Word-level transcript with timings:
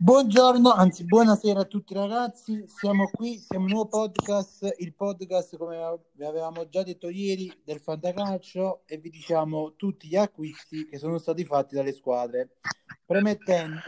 Buongiorno, 0.00 0.70
anzi 0.70 1.04
buonasera 1.04 1.58
a 1.58 1.64
tutti 1.64 1.92
ragazzi, 1.92 2.64
siamo 2.68 3.10
qui, 3.10 3.36
siamo 3.36 3.64
un 3.64 3.72
nuovo 3.72 3.88
podcast, 3.88 4.76
il 4.78 4.94
podcast 4.94 5.56
come 5.56 5.76
vi 6.12 6.24
avevamo 6.24 6.68
già 6.68 6.84
detto 6.84 7.08
ieri 7.08 7.52
del 7.64 7.80
Fantacalcio 7.80 8.82
e 8.86 8.98
vi 8.98 9.10
diciamo 9.10 9.74
tutti 9.74 10.06
gli 10.06 10.14
acquisti 10.14 10.86
che 10.86 10.98
sono 10.98 11.18
stati 11.18 11.44
fatti 11.44 11.74
dalle 11.74 11.92
squadre, 11.92 12.58
premettendo 13.04 13.80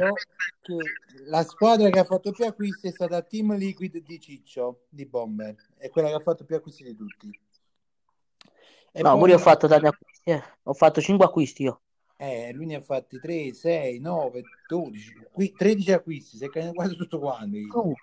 che 0.61 0.77
la 1.26 1.44
squadra 1.44 1.88
che 1.90 2.01
ha 2.01 2.04
fatto 2.04 2.33
più 2.33 2.45
acquisti 2.45 2.88
è 2.88 2.90
stata 2.90 3.22
Team 3.22 3.56
Liquid 3.56 3.99
di 3.99 4.19
Ciccio, 4.19 4.87
di 4.88 5.06
Bomber, 5.06 5.54
è 5.77 5.90
quella 5.90 6.08
che 6.08 6.15
ha 6.15 6.21
fatto 6.21 6.45
più 6.45 6.56
acquisti 6.56 6.83
di 6.83 6.97
tutti. 6.97 7.40
E 8.90 9.01
no, 9.01 9.11
poi... 9.11 9.19
pure 9.21 9.35
ho 9.35 9.38
fatto 9.38 9.69
tanti 9.69 9.87
acquisti, 9.87 10.31
eh. 10.31 10.42
ho 10.65 10.74
fatto 10.74 11.01
5 11.01 11.24
acquisti 11.24 11.63
io. 11.63 11.83
Eh, 12.22 12.52
lui 12.52 12.66
ne 12.66 12.74
ha 12.74 12.80
fatti 12.82 13.18
3, 13.18 13.54
6, 13.54 13.98
9, 13.98 14.42
12, 14.69 15.28
qui, 15.32 15.54
13 15.56 15.92
acquisti, 15.92 16.37
si 16.37 16.45
è 16.45 16.73
quasi 16.74 16.95
tutto 16.95 17.19
quanto. 17.19 17.56
Oh, 17.73 17.95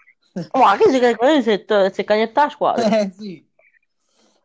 oh 0.50 0.60
ma 0.60 0.76
che 0.76 0.90
si 0.90 1.52
è, 1.52 1.92
si 1.94 2.02
è 2.02 2.04
cagnettata 2.04 2.50
squadra? 2.50 3.00
Eh, 3.00 3.12
sì. 3.16 3.48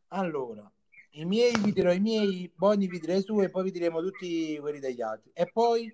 Allora, 0.08 0.70
i 1.12 1.24
miei 1.24 1.56
vi 1.58 1.72
dirò 1.72 1.90
i 1.90 2.00
miei, 2.00 2.52
Bonni 2.54 2.86
vi 2.86 3.00
dirò 3.00 3.14
i 3.14 3.22
suoi 3.22 3.46
e 3.46 3.48
poi 3.48 3.62
vi 3.62 3.70
diremo 3.70 4.02
tutti 4.02 4.58
quelli 4.58 4.78
degli 4.78 5.00
altri. 5.00 5.30
E 5.32 5.50
poi 5.50 5.91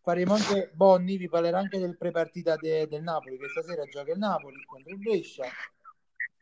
faremo 0.00 0.32
anche, 0.32 0.70
Bonni 0.72 1.18
vi 1.18 1.28
parlerà 1.28 1.58
anche 1.58 1.78
del 1.78 1.98
prepartita 1.98 2.56
de, 2.56 2.88
del 2.88 3.02
Napoli, 3.02 3.36
che 3.36 3.48
stasera 3.50 3.84
gioca 3.84 4.12
il 4.12 4.18
Napoli 4.18 4.64
contro 4.64 4.92
il 4.92 4.98
Brescia. 4.98 5.44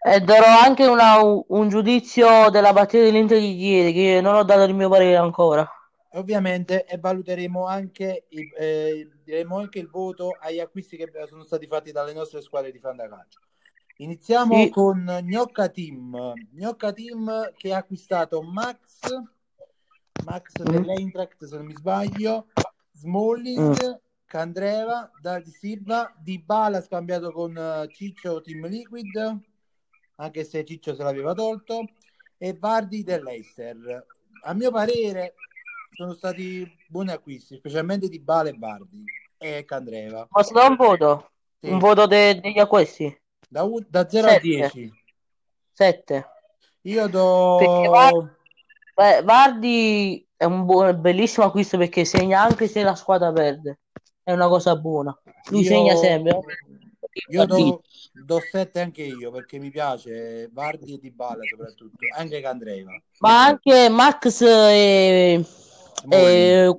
E 0.01 0.21
darò 0.21 0.47
anche 0.47 0.87
una, 0.87 1.21
un 1.25 1.69
giudizio 1.69 2.51
della 2.51 2.73
partita 2.73 3.03
dell'Inter 3.03 3.41
di 3.41 3.67
ieri, 3.67 3.93
che 3.93 4.21
non 4.21 4.37
ho 4.37 4.45
dato 4.45 4.63
il 4.63 4.77
mio 4.77 4.89
parere 4.89 5.17
ancora 5.17 5.69
ovviamente 6.13 6.87
e 6.87 6.97
valuteremo 6.99 7.67
anche, 7.67 8.27
eh, 8.29 9.09
diremo 9.23 9.59
anche 9.59 9.79
il 9.79 9.89
voto 9.89 10.37
agli 10.41 10.61
acquisti 10.61 10.97
che 10.97 11.11
sono 11.27 11.43
stati 11.43 11.67
fatti 11.67 11.93
dalle 11.93 12.13
nostre 12.13 12.41
squadre 12.41 12.73
di 12.73 12.79
fantacalcio. 12.79 13.41
Iniziamo 14.01 14.63
sì. 14.63 14.71
con 14.71 15.19
Gnocca 15.23 15.69
Team. 15.69 16.33
Gnocca 16.53 16.93
Team 16.93 17.53
che 17.57 17.75
ha 17.75 17.79
acquistato 17.79 18.43
Max, 18.43 19.01
Max 20.25 20.53
mm. 20.61 20.71
dell'Eintracht 20.71 21.45
se 21.45 21.57
non 21.57 21.67
mi 21.67 21.75
sbaglio, 21.75 22.47
Smalling, 22.93 23.87
mm. 23.89 23.93
Candreva, 24.25 25.11
Dardi 25.21 25.51
Silva, 25.51 26.15
Di 26.17 26.39
Bala 26.39 26.81
scambiato 26.81 27.33
con 27.33 27.57
uh, 27.57 27.87
Ciccio 27.87 28.41
Team 28.41 28.67
Liquid, 28.67 29.41
anche 30.17 30.45
se 30.45 30.65
Ciccio 30.65 30.95
se 30.95 31.03
l'aveva 31.03 31.35
tolto, 31.35 31.85
e 32.37 32.57
Vardi 32.57 33.03
dell'Eister. 33.03 34.07
A 34.45 34.55
mio 34.55 34.71
parere 34.71 35.35
sono 35.91 36.15
stati 36.15 36.71
buoni 36.89 37.11
acquisti, 37.11 37.57
specialmente 37.57 38.09
di 38.09 38.21
Bale 38.21 38.51
e 38.51 38.55
Bardi 38.55 39.05
e 39.37 39.65
Candreva. 39.65 40.27
Posso 40.31 40.53
dare 40.53 40.69
un 40.69 40.77
voto? 40.77 41.31
Sì. 41.61 41.71
Un 41.71 41.79
voto 41.79 42.07
de- 42.07 42.41
degli 42.41 42.59
acquisti? 42.59 43.21
Da, 43.49 43.67
da 43.89 44.09
0 44.09 44.29
a 44.29 44.39
10. 44.39 44.93
7. 45.73 46.27
Io 46.83 47.07
do... 47.09 48.37
Beh, 48.95 49.23
Vardi 49.23 50.27
è 50.37 50.45
un 50.45 50.65
buon, 50.65 51.01
bellissimo 51.01 51.47
acquisto 51.47 51.79
perché 51.79 52.05
segna 52.05 52.43
anche 52.43 52.67
se 52.69 52.83
la 52.83 52.95
squadra 52.95 53.33
perde. 53.33 53.81
È 54.23 54.33
una 54.33 54.49
cosa 54.49 54.77
buona. 54.77 55.17
Lui 55.51 55.63
io... 55.63 55.69
segna 55.69 55.97
sempre. 55.97 56.41
Io 57.31 57.47
do, 57.47 57.83
do 58.13 58.41
7 58.41 58.81
anche 58.81 59.03
io 59.03 59.31
perché 59.31 59.59
mi 59.59 59.71
piace 59.71 60.49
Vardi 60.53 60.95
e 60.95 60.99
Di 60.99 61.11
Bala 61.11 61.43
soprattutto, 61.49 61.97
anche 62.17 62.41
Candreva. 62.41 62.91
Ma 63.19 63.45
anche 63.45 63.89
Max 63.89 64.41
e 64.43 65.45
e, 66.09 66.75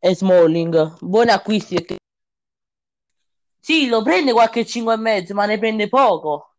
e 0.00 0.14
Smalling. 0.14 0.98
Buoni 1.00 1.30
acquisti. 1.30 1.96
Sì, 3.60 3.88
lo 3.88 4.02
prende 4.02 4.32
qualche 4.32 4.64
5 4.64 4.94
e 4.94 4.96
mezzo, 4.96 5.34
ma 5.34 5.46
ne 5.46 5.58
prende 5.58 5.88
poco. 5.88 6.54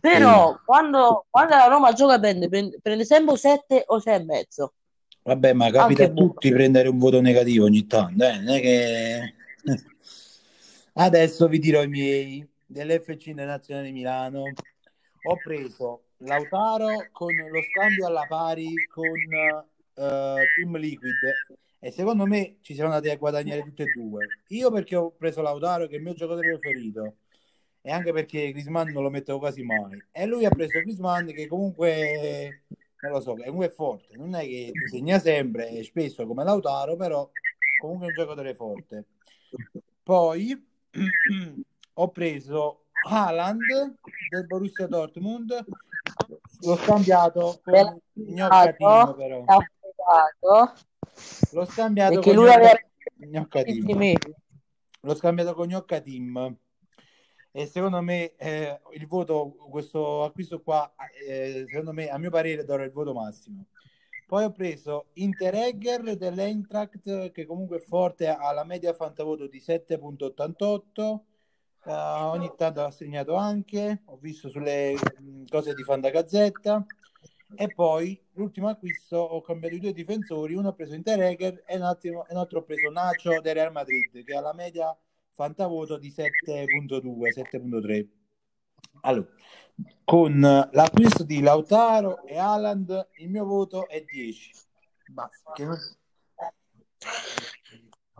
Però 0.00 0.52
sì. 0.52 0.58
quando, 0.64 1.26
quando, 1.28 1.54
la 1.56 1.66
Roma 1.66 1.92
gioca 1.92 2.18
prende, 2.18 2.48
prende, 2.48 2.78
prende 2.80 3.04
sempre 3.04 3.36
7 3.36 3.84
o 3.86 3.98
6 3.98 4.14
e 4.14 4.24
mezzo. 4.24 4.72
Vabbè, 5.22 5.52
ma 5.52 5.70
capita 5.70 6.04
Anche 6.04 6.04
a 6.04 6.08
tutti 6.24 6.48
buono. 6.48 6.56
prendere 6.56 6.88
un 6.88 6.98
voto 6.98 7.20
negativo 7.20 7.64
ogni 7.64 7.86
tanto, 7.86 8.24
eh? 8.24 8.38
non 8.38 8.54
è 8.54 8.60
che... 8.60 9.34
Adesso 10.94 11.48
vi 11.48 11.58
dirò 11.58 11.82
i 11.82 11.88
miei 11.88 12.48
dell'FC 12.64 13.26
Nazionale 13.28 13.90
Milano. 13.90 14.44
Ho 14.44 15.36
preso 15.42 16.04
Lautaro 16.18 17.08
con 17.12 17.34
lo 17.34 17.60
scambio 17.62 18.06
alla 18.06 18.24
pari 18.26 18.72
con 18.86 19.10
Team 19.96 20.76
Liquid 20.76 21.14
e 21.78 21.90
secondo 21.90 22.26
me 22.26 22.56
ci 22.60 22.74
siamo 22.74 22.90
andati 22.90 23.10
a 23.10 23.16
guadagnare 23.16 23.62
tutte 23.62 23.84
e 23.84 23.92
due. 23.94 24.26
Io 24.48 24.70
perché 24.70 24.96
ho 24.96 25.10
preso 25.12 25.40
Lautaro 25.40 25.86
che 25.86 25.94
è 25.94 25.96
il 25.96 26.02
mio 26.02 26.14
giocatore 26.14 26.58
preferito 26.58 27.16
e 27.80 27.90
anche 27.90 28.12
perché 28.12 28.50
Grisman 28.52 28.88
non 28.88 29.02
lo 29.02 29.10
mettevo 29.10 29.38
quasi 29.38 29.62
mai. 29.62 30.02
E 30.10 30.26
lui 30.26 30.44
ha 30.44 30.50
preso 30.50 30.80
Grisman 30.80 31.26
che 31.26 31.46
comunque 31.46 32.64
non 33.00 33.12
lo 33.12 33.20
so, 33.20 33.34
comunque 33.34 33.66
è 33.66 33.70
forte, 33.70 34.16
non 34.16 34.34
è 34.34 34.40
che 34.40 34.72
segna 34.90 35.18
sempre 35.18 35.70
e 35.70 35.84
spesso 35.84 36.26
come 36.26 36.44
Lautaro, 36.44 36.96
però 36.96 37.28
comunque 37.80 38.06
è 38.06 38.08
un 38.10 38.16
giocatore 38.16 38.54
forte. 38.54 39.04
Poi 40.02 40.66
ho 41.94 42.08
preso 42.10 42.86
Haaland 43.08 43.60
del 44.30 44.46
Borussia 44.46 44.86
Dortmund. 44.86 45.64
L'ho 46.62 46.76
scambiato 46.76 47.60
con 47.62 48.00
Gnoccatino 48.14 49.14
però 49.14 49.44
scambiato. 49.94 50.72
L'ho 51.52 51.64
scambiato 51.64 52.14
perché 52.14 52.34
con 52.34 52.42
lui 52.42 52.52
aveva 52.52 52.72
Gnocca 53.16 53.62
L'ho 55.00 55.14
scambiato 55.14 55.54
con 55.54 55.68
Gnocca 55.68 56.00
Team. 56.00 56.56
E 57.52 57.66
secondo 57.66 58.02
me 58.02 58.34
eh, 58.36 58.80
il 58.92 59.06
voto, 59.06 59.54
questo 59.70 60.24
acquisto 60.24 60.60
qua, 60.60 60.92
eh, 61.26 61.64
secondo 61.66 61.92
me, 61.92 62.08
a 62.08 62.18
mio 62.18 62.28
parere, 62.28 62.64
darò 62.64 62.82
il 62.82 62.92
voto 62.92 63.14
massimo. 63.14 63.66
Poi 64.26 64.44
ho 64.44 64.50
preso 64.50 65.06
Interegger 65.14 66.16
dell'Eintracht, 66.16 67.30
che 67.30 67.46
comunque 67.46 67.78
è 67.78 67.80
forte, 67.80 68.28
ha 68.28 68.52
la 68.52 68.64
media 68.64 68.92
fantavoto 68.92 69.46
di 69.46 69.58
7.88. 69.58 70.90
Uh, 70.96 71.22
eh, 71.88 71.92
ogni 71.92 72.52
tanto 72.56 72.82
ha 72.82 72.90
segnato 72.90 73.36
anche, 73.36 74.02
ho 74.06 74.18
visto 74.20 74.48
sulle 74.48 74.94
mh, 74.94 75.44
cose 75.48 75.72
di 75.74 75.82
Fantagazzetta. 75.84 76.84
E 77.54 77.68
poi 77.68 78.20
l'ultimo 78.32 78.68
acquisto 78.68 79.16
ho 79.16 79.40
cambiato 79.40 79.76
i 79.76 79.80
due 79.80 79.92
difensori, 79.92 80.54
uno 80.54 80.68
ho 80.68 80.74
preso 80.74 80.94
Interegger 80.94 81.62
e 81.66 81.76
un 81.76 81.82
altro, 81.82 82.26
un 82.28 82.36
altro 82.36 82.58
ho 82.58 82.62
preso 82.62 82.90
Nacho 82.90 83.40
del 83.40 83.54
Real 83.54 83.72
Madrid 83.72 84.24
che 84.24 84.34
ha 84.34 84.40
la 84.40 84.52
media 84.52 84.96
fantavoto 85.30 85.96
di 85.96 86.10
7.2, 86.10 87.00
7.3. 87.00 88.08
Allora, 89.02 89.28
con 90.04 90.40
l'acquisto 90.72 91.22
di 91.22 91.40
Lautaro 91.40 92.24
e 92.24 92.36
Haaland 92.36 93.08
il 93.18 93.30
mio 93.30 93.44
voto 93.44 93.86
è 93.86 94.02
10. 94.02 94.52
Basta. 95.08 95.52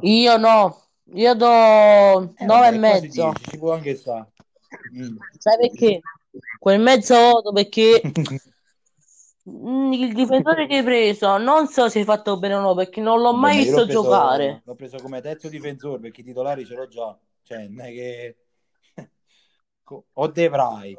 Io 0.00 0.36
no, 0.36 0.88
io 1.14 1.34
do 1.34 2.34
eh, 2.36 2.44
9 2.44 2.68
e 2.68 2.78
mezzo. 2.78 3.30
10, 3.32 3.50
ci 3.50 3.58
può 3.58 3.72
anche 3.72 3.96
stare. 3.96 4.32
Mm. 4.94 5.16
Sai 5.38 5.56
perché? 5.58 6.00
Quel 6.58 6.80
mezzo 6.80 7.14
voto 7.14 7.52
perché 7.52 8.00
il 9.48 10.12
difensore 10.12 10.66
che 10.66 10.78
hai 10.78 10.82
preso, 10.82 11.36
non 11.38 11.68
so 11.68 11.88
se 11.88 12.00
hai 12.00 12.04
fatto 12.04 12.36
bene 12.38 12.54
o 12.54 12.60
no, 12.60 12.74
perché 12.74 13.00
non 13.00 13.20
l'ho 13.20 13.32
mai 13.32 13.56
Beh, 13.56 13.62
visto 13.62 13.78
l'ho 13.78 13.84
preso, 13.84 14.02
giocare. 14.02 14.62
L'ho 14.64 14.74
preso 14.74 14.96
come 14.98 15.20
terzo 15.20 15.48
difensore 15.48 16.00
perché 16.00 16.22
i 16.22 16.24
titolari 16.24 16.64
ce 16.64 16.74
l'ho 16.74 16.88
già. 16.88 17.16
Cioè, 17.42 17.68
non 17.68 17.86
è 17.86 17.90
che 17.92 18.36
o 20.14 20.26
De 20.26 20.48
Vrij 20.48 20.98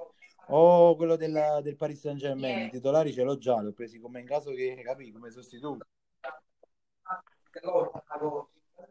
o 0.49 0.95
quello 0.95 1.17
della, 1.17 1.59
del 1.61 1.75
Paris 1.75 1.99
Saint 1.99 2.19
Germain, 2.19 2.67
i 2.67 2.69
titolari 2.69 3.11
ce 3.11 3.23
l'ho 3.23 3.37
già, 3.37 3.59
li 3.59 3.67
ho 3.67 3.73
presi 3.73 3.99
come 3.99 4.21
in 4.21 4.25
caso 4.25 4.51
che 4.51 4.81
capi 4.81 5.11
come 5.11 5.29
sostituto. 5.29 5.85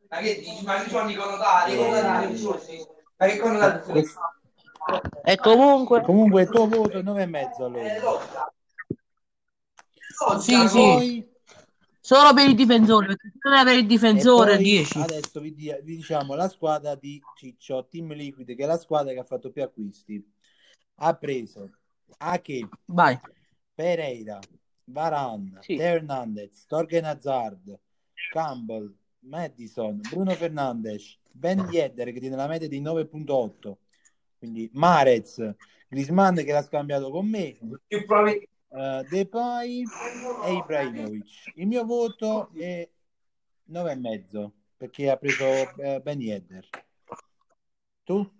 Ma 0.08 0.18
che 0.18 0.34
dici? 0.36 0.64
Ma 0.64 0.82
che 0.82 0.90
sono 0.90 1.08
i 1.08 1.14
connotari? 1.14 1.72
E 5.24 5.36
comunque 5.38 6.02
comunque 6.02 6.42
il 6.42 6.48
tuo 6.50 6.68
voto 6.68 6.98
è 6.98 7.02
9,5 7.02 7.62
allora. 7.62 8.52
Sì, 10.40 10.68
sì. 10.68 11.34
Solo 12.00 12.32
per 12.34 12.48
il 12.48 12.54
difensore, 12.54 13.06
perché 13.06 13.32
se 13.32 13.64
per 13.64 13.76
il 13.76 13.86
difensore 13.86 14.56
10. 14.58 14.98
Adesso 15.00 15.40
vi, 15.40 15.50
vi, 15.50 15.80
diciamo 15.82 16.34
la 16.34 16.48
squadra 16.48 16.94
di 16.94 17.20
Ciccio, 17.36 17.88
Team 17.90 18.12
Liquid, 18.12 18.54
che 18.54 18.62
è 18.62 18.66
la 18.66 18.78
squadra 18.78 19.12
che 19.12 19.18
ha 19.18 19.24
fatto 19.24 19.50
più 19.50 19.62
acquisti. 19.64 20.24
Ha 20.98 21.14
preso 21.16 21.68
Ake, 22.18 22.68
Vai. 22.84 23.18
Pereira, 23.74 24.38
Varan, 24.84 25.58
sì. 25.60 25.76
Hernandez, 25.76 26.64
Torgen 26.66 27.04
Hazard, 27.04 27.76
Campbell, 28.30 28.94
Madison, 29.20 30.00
Bruno 30.08 30.30
Fernandes, 30.30 31.18
Ben 31.28 31.66
Yedder 31.70 32.12
che 32.12 32.20
tiene 32.20 32.36
la 32.36 32.46
media 32.46 32.68
di 32.68 32.80
9.8, 32.80 33.76
quindi 34.38 34.70
Marez, 34.74 35.54
Grisman 35.88 36.36
che 36.36 36.52
l'ha 36.52 36.62
scambiato 36.62 37.10
con 37.10 37.28
me, 37.28 37.58
più 37.86 38.06
probabilmente 38.06 38.54
uh, 38.68 39.02
Depay 39.08 39.84
e 40.44 40.52
Ibrahimovic. 40.52 41.52
Il 41.54 41.66
mio 41.66 41.84
voto 41.84 42.50
è 42.54 42.88
9,5 43.70 44.50
perché 44.76 45.10
ha 45.10 45.16
preso 45.16 45.44
uh, 45.44 46.00
Ben 46.02 46.20
Yedder. 46.20 46.68
Tu? 48.04 48.30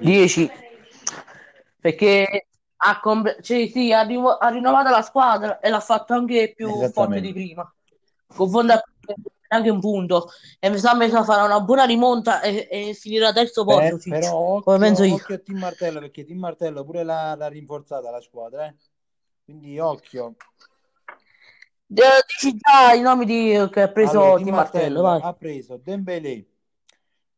10 0.00 0.50
perché 1.80 2.46
ha, 2.76 3.00
comp- 3.00 3.40
cioè, 3.40 3.68
sì, 3.68 3.92
ha, 3.92 4.02
rinno- 4.02 4.36
ha 4.36 4.48
rinnovato 4.48 4.90
la 4.90 5.02
squadra 5.02 5.60
e 5.60 5.68
l'ha 5.68 5.80
fatto 5.80 6.12
anche 6.12 6.52
più 6.54 6.88
forte 6.90 7.20
di 7.20 7.32
prima. 7.32 7.72
Confonda 8.26 8.82
anche 9.48 9.70
un 9.70 9.80
punto 9.80 10.30
e 10.58 10.70
mi 10.70 10.78
sa 10.78 10.96
che 10.96 11.08
farà 11.24 11.44
una 11.44 11.60
buona 11.60 11.84
rimonta 11.84 12.40
e, 12.40 12.68
e 12.70 12.94
finirà 12.94 13.32
terzo 13.32 13.64
Per- 13.64 13.76
posto. 13.76 13.98
Ciccio, 13.98 14.18
però 14.18 14.60
come 14.62 14.78
penso 14.78 15.02
occhio, 15.02 15.14
io. 15.14 15.22
occhio 15.22 15.34
a 15.34 15.38
Team 15.38 15.58
Martello 15.58 16.00
perché 16.00 16.24
Team 16.24 16.38
Martello 16.38 16.84
pure 16.84 17.02
l'ha, 17.02 17.34
l'ha 17.34 17.48
rinforzata 17.48 18.10
la 18.10 18.20
squadra, 18.20 18.66
eh. 18.66 18.74
Quindi 19.44 19.78
occhio. 19.78 20.36
Dici 21.86 22.54
già 22.56 22.92
i 22.92 23.00
nomi 23.00 23.24
di, 23.24 23.66
che 23.70 23.80
ha 23.80 23.88
preso 23.88 24.20
Allora, 24.20 24.36
Di 24.36 24.44
Di 24.44 24.50
Martello, 24.50 25.02
Martello 25.02 25.28
ha 25.28 25.32
preso 25.32 25.76
Dembélé, 25.82 26.46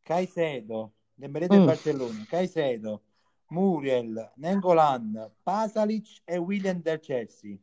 Caicedo, 0.03 0.93
Dembélé 1.15 1.47
del 1.47 1.61
Mm. 1.61 1.67
Barcellona, 1.67 2.27
Caicedo, 2.29 3.03
Muriel, 3.51 4.33
Nengolan, 4.37 5.31
Pasalic 5.41 6.23
e 6.25 6.37
William 6.37 6.83
del 6.83 6.99
Chelsea. 6.99 7.57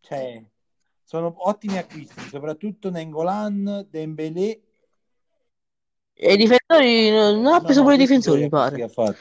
Cioè, 0.00 0.44
sono 1.12 1.34
ottimi 1.46 1.76
acquisti, 1.76 2.22
soprattutto 2.30 2.88
Nengolan, 2.88 3.86
Dembélé. 3.90 4.62
E 6.14 6.32
i 6.32 6.36
difensori, 6.38 7.10
non 7.10 7.44
ha 7.52 7.60
preso 7.60 7.80
no, 7.80 7.82
pure 7.82 7.96
i 7.96 7.98
difensori, 7.98 8.40
mi 8.44 8.48
pare. 8.48 8.82
ha. 8.82 9.14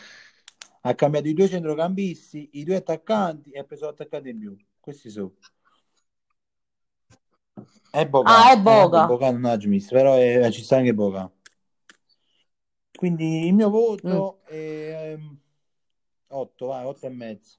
Ha 0.83 0.95
cambiato 0.95 1.27
i 1.27 1.33
due 1.33 1.49
centrocampisti, 1.49 2.51
i 2.53 2.63
due 2.63 2.77
attaccanti 2.77 3.51
e 3.51 3.59
ha 3.59 3.63
preso 3.65 3.87
l'attaccante 3.87 4.29
in 4.29 4.39
più. 4.39 4.55
Questi 4.79 5.09
sono. 5.09 5.33
È 7.91 8.07
Boca, 8.07 8.31
Ah, 8.33 8.51
è 8.53 8.57
eh, 8.63 8.79
vabbè, 8.79 8.89
Boca. 8.89 9.03
Boca 9.03 9.31
non 9.31 9.45
ha 9.45 9.57
Gimis, 9.57 9.89
però 9.89 10.15
è- 10.15 10.49
ci 10.51 10.63
sta 10.63 10.77
anche 10.77 10.93
Boca. 10.93 11.29
Quindi 12.95 13.47
il 13.47 13.53
mio 13.53 13.69
Mm. 13.69 13.69
voto 13.69 14.43
è 14.45 15.17
8, 16.29 16.65
vai, 16.67 16.85
8 16.85 17.05
e 17.07 17.09
mezzo. 17.09 17.57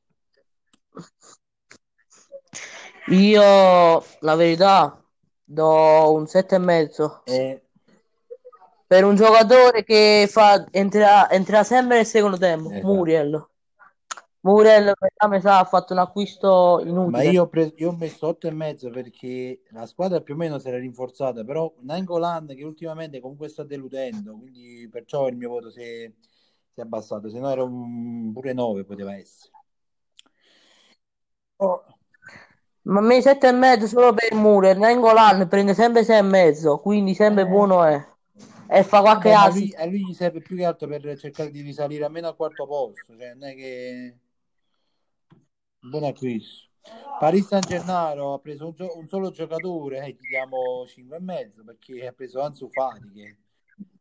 Io, 3.08 4.04
la 4.20 4.34
verità, 4.36 5.02
do 5.44 6.12
un 6.12 6.26
sette 6.26 6.54
e 6.54 6.58
mezzo 6.58 7.22
E 7.24 7.62
per 8.92 9.04
un 9.04 9.14
giocatore 9.14 9.84
che 9.84 10.28
fa, 10.28 10.66
entrerà, 10.70 11.30
entrerà 11.30 11.64
sempre 11.64 11.96
nel 11.96 12.04
secondo 12.04 12.36
tempo, 12.36 12.68
esatto. 12.68 12.86
Muriel. 12.86 13.48
Muriel, 14.40 14.92
a 15.16 15.28
me 15.28 15.40
sa, 15.40 15.60
ha 15.60 15.64
fatto 15.64 15.94
un 15.94 16.00
acquisto 16.00 16.82
Ma 16.84 16.90
inutile. 16.90 17.30
io 17.30 17.42
ho, 17.44 17.48
preso, 17.48 17.72
io 17.76 17.88
ho 17.88 17.96
messo 17.96 18.26
8 18.26 18.48
e 18.48 18.50
mezzo 18.50 18.90
perché 18.90 19.62
la 19.70 19.86
squadra 19.86 20.20
più 20.20 20.34
o 20.34 20.36
meno 20.36 20.58
si 20.58 20.68
era 20.68 20.76
rinforzata, 20.76 21.42
però 21.42 21.72
Nangolan 21.78 22.48
che 22.48 22.64
ultimamente 22.64 23.18
comunque 23.18 23.48
sta 23.48 23.62
deludendo, 23.62 24.36
quindi 24.36 24.86
perciò 24.90 25.26
il 25.26 25.36
mio 25.36 25.48
voto 25.48 25.70
si 25.70 25.80
è, 25.80 26.12
si 26.70 26.80
è 26.80 26.82
abbassato, 26.82 27.30
se 27.30 27.38
no 27.38 27.50
era 27.50 27.62
un, 27.62 28.30
pure 28.34 28.52
9 28.52 28.84
poteva 28.84 29.16
essere. 29.16 29.52
Oh, 31.56 31.82
Ma 32.82 32.98
a 32.98 33.02
me 33.02 33.20
sette 33.20 33.48
e 33.48 33.52
mezzo 33.52 33.86
solo 33.86 34.12
per 34.12 34.34
Muriel. 34.34 34.78
Nangolan 34.78 35.46
prende 35.48 35.74
sempre 35.74 36.04
sei 36.04 36.18
e 36.18 36.22
mezzo, 36.22 36.78
quindi 36.78 37.14
sempre 37.14 37.42
eh, 37.42 37.46
buono 37.46 37.84
è. 37.84 38.04
E 38.68 38.82
fa 38.82 39.00
qualche 39.00 39.30
vabbè, 39.30 39.44
ma 39.44 39.52
lui, 39.52 39.62
assist. 39.62 39.78
a 39.78 39.84
lui 39.84 40.06
gli 40.06 40.14
serve 40.14 40.40
più 40.40 40.56
che 40.56 40.64
altro 40.64 40.88
per 40.88 41.18
cercare 41.18 41.50
di 41.50 41.60
risalire 41.60 42.04
almeno 42.04 42.28
al 42.28 42.36
quarto 42.36 42.66
posto, 42.66 43.14
cioè 43.16 43.34
non 43.34 43.48
è 43.48 43.54
che 43.54 44.16
buon 45.78 46.04
acquisto. 46.04 46.70
Paris 47.18 47.46
Saint 47.46 47.66
Gennaro 47.66 48.34
ha 48.34 48.38
preso 48.40 48.66
un, 48.66 48.72
gio- 48.74 48.98
un 48.98 49.06
solo 49.06 49.30
giocatore 49.30 50.04
e 50.04 50.10
gli 50.10 50.28
diamo 50.28 50.84
5 50.86 51.16
e 51.16 51.20
mezzo 51.20 51.62
perché 51.62 52.06
ha 52.06 52.12
preso 52.12 52.40
Ansu 52.40 52.68
Fati 52.70 53.12
che 53.12 53.36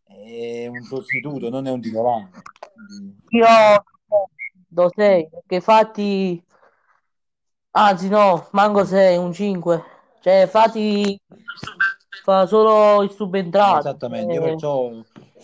è 0.04 0.68
un 0.68 0.82
sostituto, 0.82 1.50
non 1.50 1.68
è 1.68 1.72
un 1.72 1.82
titolare. 1.82 2.30
Quindi, 2.88 3.18
Io 3.30 3.46
do 4.68 4.92
6, 4.96 5.30
perché 5.30 5.56
infatti, 5.56 6.44
anzi 7.72 8.10
no, 8.10 8.48
manco 8.52 8.86
6, 8.86 9.18
un 9.18 9.34
5. 9.34 9.84
Cioè, 10.22 10.42
infatti 10.42 11.20
fa 12.24 12.46
solo 12.46 13.02
il 13.04 13.12
subentrato. 13.12 13.80
esattamente, 13.80 14.34
io 14.34 14.42
Eh, 14.42 14.50
perciò 14.50 14.92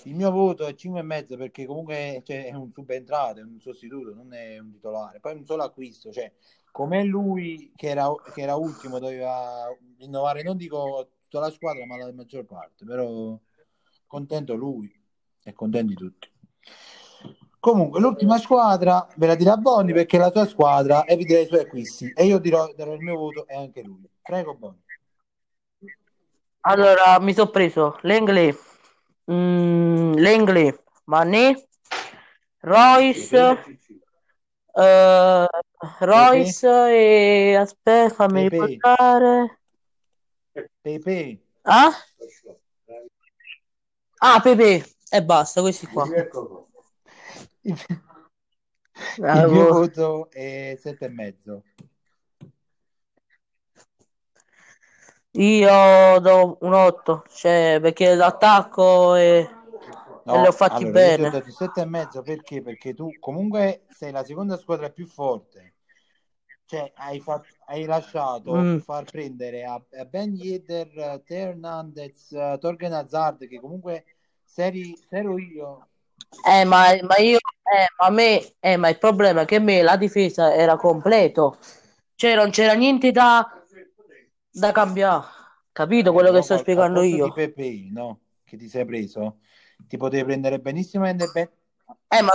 il 0.03 0.15
mio 0.15 0.31
voto 0.31 0.65
è 0.65 0.75
5 0.75 1.00
e 1.00 1.03
mezzo 1.03 1.35
perché 1.35 1.65
comunque 1.65 2.21
cioè, 2.24 2.45
è 2.45 2.53
un 2.53 2.69
subentrato, 2.71 3.39
è 3.39 3.44
un 3.44 3.59
sostituto, 3.59 4.13
non 4.13 4.33
è 4.33 4.59
un 4.59 4.71
titolare. 4.71 5.19
Poi 5.19 5.35
un 5.35 5.45
solo 5.45 5.63
acquisto, 5.63 6.12
cioè 6.12 6.31
come 6.71 7.03
lui 7.03 7.71
che 7.75 7.89
era, 7.89 8.07
che 8.33 8.41
era 8.41 8.56
ultimo 8.56 9.00
doveva 9.00 9.65
rinnovare, 9.97 10.44
non 10.44 10.57
dico 10.57 11.09
tutta 11.19 11.39
la 11.39 11.50
squadra, 11.50 11.85
ma 11.85 11.97
la 11.97 12.13
maggior 12.13 12.45
parte, 12.45 12.85
però 12.85 13.38
contento 14.06 14.53
lui 14.53 14.89
e 15.44 15.53
contenti 15.53 15.95
tutti. 15.95 16.30
Comunque, 17.59 18.00
l'ultima 18.00 18.38
squadra 18.38 19.07
ve 19.15 19.27
la 19.27 19.36
dirà 19.36 19.57
Bonni 19.57 19.92
perché 19.92 20.18
la 20.18 20.31
sua 20.31 20.45
squadra 20.45 21.04
e 21.06 21.15
vi 21.15 21.25
dirà 21.25 21.39
i 21.39 21.48
suoi 21.48 21.62
acquisti. 21.62 22.12
E 22.15 22.25
io 22.25 22.38
dirò, 22.38 22.71
darò 22.75 22.94
il 22.94 23.01
mio 23.01 23.18
voto 23.18 23.48
e 23.48 23.56
anche 23.56 23.81
lui. 23.81 24.07
Prego, 24.21 24.54
Bonni. 24.56 24.81
allora, 26.62 27.19
mi 27.19 27.33
sono 27.33 27.50
preso 27.50 27.98
l'Englè, 28.01 28.56
mm, 29.31 30.13
l'Englè, 30.13 30.80
Mané, 31.06 31.68
Royce, 32.59 33.57
Pepe, 34.71 35.48
Royce 36.00 36.68
e 36.68 37.56
aspetta, 37.56 38.13
fammi 38.13 38.50
Pepe, 38.50 38.65
ricordare. 38.65 39.59
Pepe. 40.81 41.39
Ah? 41.63 41.92
Ah, 44.19 44.39
Pepe, 44.42 44.86
e 45.09 45.24
basta, 45.24 45.62
questi 45.62 45.88
qua. 45.88 46.06
Il, 46.06 46.66
Ah, 49.21 49.41
il 49.41 49.47
mio 49.47 49.65
voto 49.65 50.29
è 50.31 50.75
sette 50.79 51.05
e 51.05 51.09
mezzo. 51.09 51.63
Io 55.39 56.19
do 56.19 56.57
un 56.61 56.73
8, 56.73 57.23
cioè 57.29 57.77
perché 57.81 58.15
l'attacco 58.15 59.15
e, 59.15 59.47
e 60.27 60.39
li 60.39 60.45
ho 60.47 60.51
No, 60.51 60.51
fatti 60.51 60.85
allora 60.85 60.99
io 60.99 61.11
ti 61.13 61.21
ho 61.21 61.25
bene. 61.25 61.27
dato 61.27 61.51
sette 61.51 61.81
e 61.81 61.85
mezzo 61.85 62.21
perché? 62.21 62.61
Perché 62.61 62.93
tu 62.93 63.17
comunque 63.19 63.85
sei 63.89 64.11
la 64.11 64.23
seconda 64.25 64.57
squadra 64.57 64.89
più 64.89 65.05
forte. 65.07 65.73
Cioè, 66.65 66.91
hai, 66.95 67.19
fatto, 67.21 67.55
hai 67.67 67.85
lasciato 67.85 68.51
Mm. 68.51 68.77
far 68.77 69.05
prendere 69.09 69.63
a, 69.63 69.75
a 69.75 70.05
Ben 70.05 70.35
Yedder, 70.35 71.21
Teo 71.25 71.49
Hernandez, 71.49 72.31
eh, 72.33 72.57
Torgen 72.59 72.91
Hazard, 72.93 73.47
che 73.47 73.59
comunque 73.59 74.05
se 74.43 74.65
eri- 74.65 74.97
se 75.07 75.17
ero 75.17 75.37
io, 75.39 75.87
Eh, 76.45 76.65
ma, 76.65 76.95
ma 77.03 77.17
io, 77.17 77.37
eh, 77.37 77.87
ma 77.99 78.05
a 78.07 78.09
me, 78.09 78.55
eh, 78.59 78.77
ma 78.77 78.89
il 78.89 78.97
problema 78.97 79.41
è 79.41 79.45
che 79.45 79.55
a 79.55 79.59
me 79.59 79.81
la 79.81 79.97
difesa 79.97 80.53
era 80.53 80.75
completo, 80.75 81.57
cioè 82.15 82.35
non 82.35 82.49
c'era 82.51 82.73
niente 82.73 83.11
da, 83.11 83.45
da 84.51 84.71
cambiare, 84.71 85.25
capito 85.71 86.09
eh, 86.09 86.13
quello 86.13 86.31
che 86.31 86.41
però 86.41 86.41
sto 86.41 86.57
spiegando 86.57 87.01
io? 87.01 87.31
Pepe, 87.33 87.87
no? 87.91 88.21
Che 88.43 88.57
ti 88.57 88.69
sei 88.69 88.85
preso, 88.85 89.39
ti 89.87 89.97
potevi 89.97 90.23
prendere 90.25 90.59
benissimo 90.59 91.05
Ender 91.05 91.31
Ben- 91.31 91.49
Eh, 92.09 92.21
ma, 92.21 92.31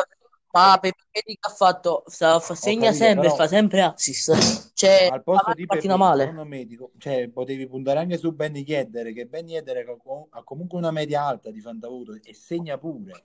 ma 0.52 0.78
Pepe 0.78 1.02
che 1.10 1.36
ha 1.40 1.48
fatto, 1.48 2.04
fa- 2.06 2.36
Ho 2.36 2.44
segna 2.54 2.88
capito, 2.88 3.04
sempre, 3.04 3.28
però 3.30 3.36
fa 3.36 3.48
sempre 3.48 3.82
assist, 3.82 4.32
cioè 4.74 5.10
al 5.10 5.22
posto 5.22 5.52
di 5.52 5.66
Pepe, 5.66 5.88
male. 5.96 6.24
secondo 6.24 6.44
me, 6.44 6.64
dico, 6.64 6.92
cioè, 6.98 7.28
potevi 7.28 7.66
puntare 7.68 7.98
anche 8.00 8.16
su 8.18 8.32
Ben 8.32 8.54
Yedder, 8.56 9.12
che 9.12 9.26
Ben 9.26 9.48
Yedder 9.48 9.96
ha 10.30 10.42
comunque 10.44 10.78
una 10.78 10.90
media 10.90 11.24
alta 11.24 11.50
di 11.50 11.60
fantavuto 11.60 12.14
e 12.22 12.34
segna 12.34 12.78
pure. 12.78 13.24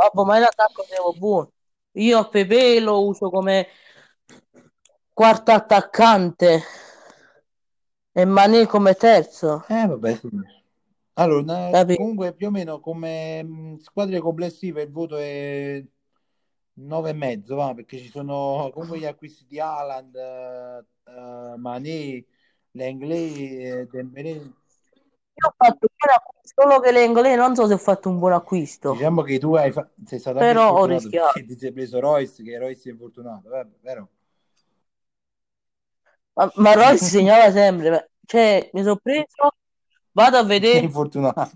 Vabbè, 0.00 0.24
ma 0.26 0.38
in 0.38 0.44
attacco 0.44 0.82
siamo 0.84 1.12
buoni. 1.12 1.48
Io 1.92 2.18
a 2.18 2.26
Pepe 2.26 2.80
lo 2.80 3.06
uso 3.06 3.28
come 3.28 3.66
quarto 5.12 5.50
attaccante 5.52 6.62
e 8.10 8.24
Mané 8.24 8.66
come 8.66 8.94
terzo, 8.94 9.62
Eh, 9.68 9.86
vabbè. 9.86 10.20
Allora, 11.14 11.68
capito? 11.70 11.98
comunque 11.98 12.32
più 12.32 12.46
o 12.46 12.50
meno 12.50 12.80
come 12.80 13.42
mh, 13.42 13.78
squadre 13.80 14.20
complessive 14.20 14.82
il 14.82 14.90
voto 14.90 15.18
è 15.18 15.84
9 16.74 17.10
e 17.10 17.12
mezzo, 17.12 17.56
va, 17.56 17.74
perché 17.74 17.98
ci 17.98 18.08
sono 18.08 18.70
comunque 18.72 18.98
gli 18.98 19.04
acquisti 19.04 19.44
di 19.46 19.60
Haaland, 19.60 20.14
eh, 20.16 20.84
eh, 21.04 21.56
Mané, 21.58 22.24
Lenglet, 22.70 23.90
Dembélé. 23.90 24.30
Io 24.30 25.46
ho 25.46 25.54
fatto 25.54 25.88
acquisto, 26.08 26.62
solo 26.62 26.80
che 26.80 26.92
l'Englè 26.92 27.36
non 27.36 27.54
so 27.54 27.66
se 27.66 27.74
ho 27.74 27.78
fatto 27.78 28.08
un 28.08 28.18
buon 28.18 28.32
acquisto, 28.32 28.94
Diciamo 28.94 29.22
che 29.22 29.38
tu 29.38 29.54
hai 29.54 29.70
fa- 29.72 29.88
sei 30.06 30.18
stato 30.18 30.38
però 30.38 30.72
ho 30.72 30.86
rischiato. 30.86 31.40
ti 31.46 31.56
sei 31.56 31.72
preso 31.72 32.00
Royce, 32.00 32.42
che 32.42 32.58
Royce 32.58 32.88
è 32.88 32.92
infortunato, 32.92 33.48
vero? 33.82 34.08
Ma, 36.34 36.50
ma 36.56 36.72
Royce 36.74 37.04
segnava 37.04 37.50
sempre, 37.52 38.10
cioè 38.26 38.70
mi 38.72 38.82
sono 38.82 38.96
preso, 38.96 39.52
vado 40.12 40.38
a 40.38 40.42
vedere 40.44 40.84
infortunato. 40.84 41.50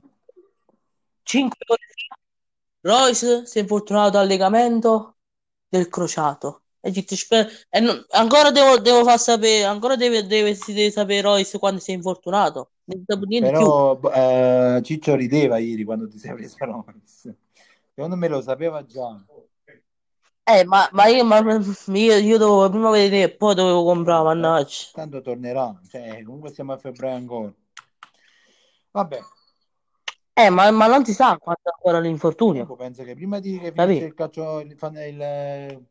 5 1.22 1.58
ore 1.68 1.82
Royce 2.80 3.46
si 3.46 3.58
è 3.58 3.62
infortunato 3.62 4.18
al 4.18 4.26
legamento 4.26 5.16
del 5.68 5.88
crociato. 5.88 6.62
E, 6.80 6.90
dico, 6.90 7.16
"Sper- 7.16 7.66
e 7.70 7.80
non- 7.80 8.04
ancora 8.10 8.50
devo, 8.50 8.78
devo 8.78 9.02
far 9.04 9.18
sapere, 9.18 9.64
ancora 9.64 9.96
deve, 9.96 10.26
deve, 10.26 10.54
si 10.54 10.72
deve 10.74 10.90
sapere 10.90 11.22
Royce 11.22 11.58
quando 11.58 11.80
si 11.80 11.92
è 11.92 11.94
infortunato. 11.94 12.72
Però 12.84 13.98
eh, 14.12 14.80
Ciccio 14.82 15.14
rideva 15.14 15.56
ieri 15.58 15.84
quando 15.84 16.06
ti 16.06 16.18
sei 16.18 16.34
preso 16.34 16.56
Loris. 16.66 17.34
Secondo 17.94 18.16
me 18.16 18.28
lo 18.28 18.42
sapeva 18.42 18.84
già. 18.84 19.24
Eh, 20.46 20.64
ma, 20.64 20.86
ma, 20.92 21.06
io, 21.06 21.24
ma 21.24 21.38
io, 21.38 22.16
io 22.16 22.36
dovevo 22.36 22.68
prima 22.68 22.90
vedere 22.90 23.22
e 23.22 23.34
poi 23.34 23.54
dovevo 23.54 23.82
comprare, 23.84 24.24
mannaggia. 24.24 24.88
Tanto 24.92 25.22
tornerà, 25.22 25.80
cioè, 25.88 26.22
comunque 26.22 26.52
siamo 26.52 26.72
a 26.72 26.76
febbraio 26.76 27.16
ancora. 27.16 27.54
Vabbè. 28.90 29.20
Eh, 30.34 30.50
ma, 30.50 30.70
ma 30.70 30.86
non 30.86 31.02
si 31.06 31.14
sa 31.14 31.38
quanto 31.38 31.70
ancora 31.74 31.98
l'infortunio. 32.00 32.64
Ecco, 32.64 32.76
penso 32.76 33.04
che 33.04 33.14
prima 33.14 33.38
di 33.38 33.58
che 33.58 33.72
finisce 33.72 34.04
il 34.04 34.14
calcio, 34.14 34.60
il, 34.60 34.76
il, 34.76 35.86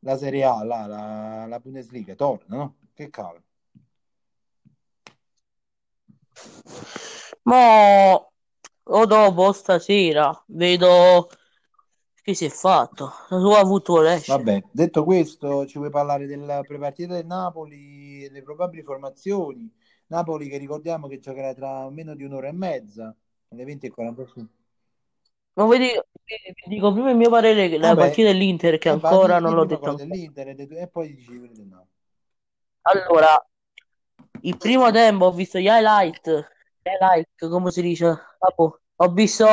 la 0.00 0.16
Serie 0.16 0.44
A, 0.44 0.64
la, 0.64 0.86
la, 0.86 1.46
la 1.46 1.60
Bundesliga, 1.60 2.16
torna, 2.16 2.56
no? 2.56 2.74
Che 2.92 3.08
cavolo. 3.08 3.42
Mo 7.42 8.32
o 8.82 9.06
dopo 9.06 9.52
stasera 9.52 10.44
vedo 10.48 11.28
che 12.22 12.34
si 12.34 12.46
è 12.46 12.48
fatto. 12.48 13.12
Tu 13.28 13.34
hai 13.34 13.60
avuto 13.60 14.00
l'esce. 14.00 14.32
Vabbè, 14.32 14.62
detto 14.70 15.04
questo, 15.04 15.66
ci 15.66 15.78
vuoi 15.78 15.90
parlare 15.90 16.26
della 16.26 16.62
prepartita 16.62 17.14
del 17.14 17.26
Napoli, 17.26 18.28
le 18.30 18.42
probabili 18.42 18.82
formazioni. 18.82 19.70
Napoli 20.06 20.48
che 20.48 20.56
ricordiamo 20.56 21.06
che 21.06 21.18
giocherà 21.18 21.52
tra 21.54 21.88
meno 21.90 22.14
di 22.14 22.24
un'ora 22.24 22.48
e 22.48 22.52
mezza, 22.52 23.14
alle 23.50 23.64
20.45. 23.64 24.46
Ma 25.54 25.66
vedi, 25.66 25.88
dico 26.66 26.92
prima 26.92 27.10
il 27.10 27.16
mio 27.16 27.30
parere 27.30 27.68
che 27.68 27.78
la 27.78 27.94
partita 27.94 28.28
dell'Inter 28.28 28.78
che 28.78 28.88
ancora 28.88 29.38
non 29.38 29.54
l'ho 29.54 29.64
detto. 29.64 29.94
Dell'Inter 29.94 30.48
e 30.48 30.88
poi 30.88 31.14
dici 31.14 31.38
del 31.38 31.66
Napoli. 31.66 31.88
Allora, 32.82 33.46
il 34.44 34.56
primo 34.56 34.90
tempo 34.90 35.26
ho 35.26 35.32
visto 35.32 35.58
gli 35.58 35.66
highlight, 35.66 36.28
gli 36.82 36.88
highlight 36.88 37.48
come 37.48 37.70
si 37.70 37.82
dice? 37.82 38.18
Capo. 38.38 38.80
Ho 38.96 39.08
visto 39.08 39.46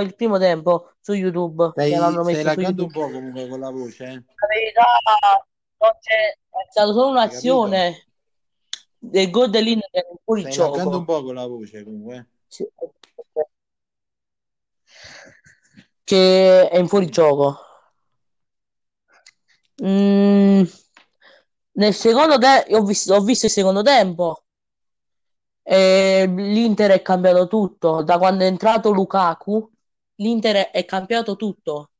il 0.00 0.14
primo 0.14 0.38
tempo 0.38 0.92
su 1.00 1.12
YouTube. 1.12 1.70
Stai, 1.70 1.92
stai 1.92 2.42
laggando 2.42 2.84
un 2.84 2.90
po' 2.90 3.10
comunque 3.10 3.48
con 3.48 3.60
la 3.60 3.70
voce. 3.70 4.04
Eh? 4.04 4.12
La 4.12 4.46
verità 4.48 4.84
non 5.78 5.90
c'è, 6.00 6.30
è 6.30 6.70
stata 6.70 6.92
solo 6.92 7.08
un'azione 7.08 8.06
del 8.98 9.30
gol 9.30 9.50
dell'Inter 9.50 9.90
che 9.90 10.00
è 10.00 10.06
fuori 10.24 10.42
stai 10.42 10.52
gioco. 10.52 10.76
laggando 10.76 10.98
un 10.98 11.04
po' 11.04 11.22
con 11.24 11.34
la 11.34 11.46
voce 11.46 11.82
comunque. 11.82 12.28
Sì. 12.46 12.68
Che 16.04 16.68
è 16.68 16.78
in 16.78 16.88
fuorigioco. 16.88 17.58
Mm, 19.82 20.64
nel 21.78 21.94
secondo 21.94 22.38
tempo 22.38 22.76
ho 22.76 22.82
visto, 22.82 23.14
ho 23.14 23.20
visto 23.22 23.46
il 23.46 23.52
secondo 23.52 23.82
tempo 23.82 24.44
e 25.62 26.26
l'Inter 26.26 26.92
è 26.92 27.02
cambiato 27.02 27.46
tutto 27.46 28.02
da 28.02 28.18
quando 28.18 28.44
è 28.44 28.46
entrato 28.46 28.90
Lukaku 28.90 29.70
l'Inter 30.16 30.70
è 30.70 30.84
cambiato 30.84 31.36
tutto 31.36 31.90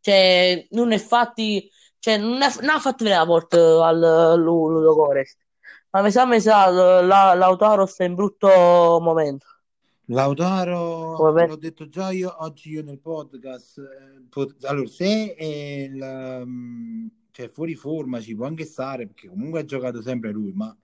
cioè 0.00 0.66
non 0.70 0.92
è 0.92 0.98
fatti 0.98 1.70
cioè 1.98 2.16
non, 2.18 2.40
è, 2.40 2.48
non 2.60 2.70
ha 2.70 2.80
fatto 2.80 3.04
vedere 3.04 3.20
la 3.20 3.26
porta 3.26 3.86
al 3.86 4.40
Ludogorets 4.40 5.36
ma 5.90 6.02
mi 6.02 6.10
sa 6.10 6.24
mi 6.26 6.40
sa 6.40 6.70
la, 7.02 7.34
Lautaro 7.34 7.86
sta 7.86 8.04
in 8.04 8.14
brutto 8.14 8.48
momento 9.00 9.46
Lautaro, 10.10 11.16
Vabbè. 11.16 11.48
l'ho 11.48 11.56
detto 11.56 11.88
già 11.88 12.12
io 12.12 12.32
oggi 12.38 12.70
io 12.70 12.82
nel 12.84 13.00
podcast. 13.00 13.78
Eh, 13.78 14.68
allora, 14.68 14.86
se 14.86 15.34
è 15.34 15.44
il, 15.44 16.42
mm, 16.46 17.06
cioè, 17.36 17.48
fuori 17.50 17.74
forma 17.74 18.18
ci 18.18 18.34
può 18.34 18.46
anche 18.46 18.64
stare, 18.64 19.04
perché 19.04 19.28
comunque 19.28 19.60
ha 19.60 19.64
giocato 19.66 20.00
sempre 20.00 20.30
lui, 20.30 20.52
ma 20.54 20.74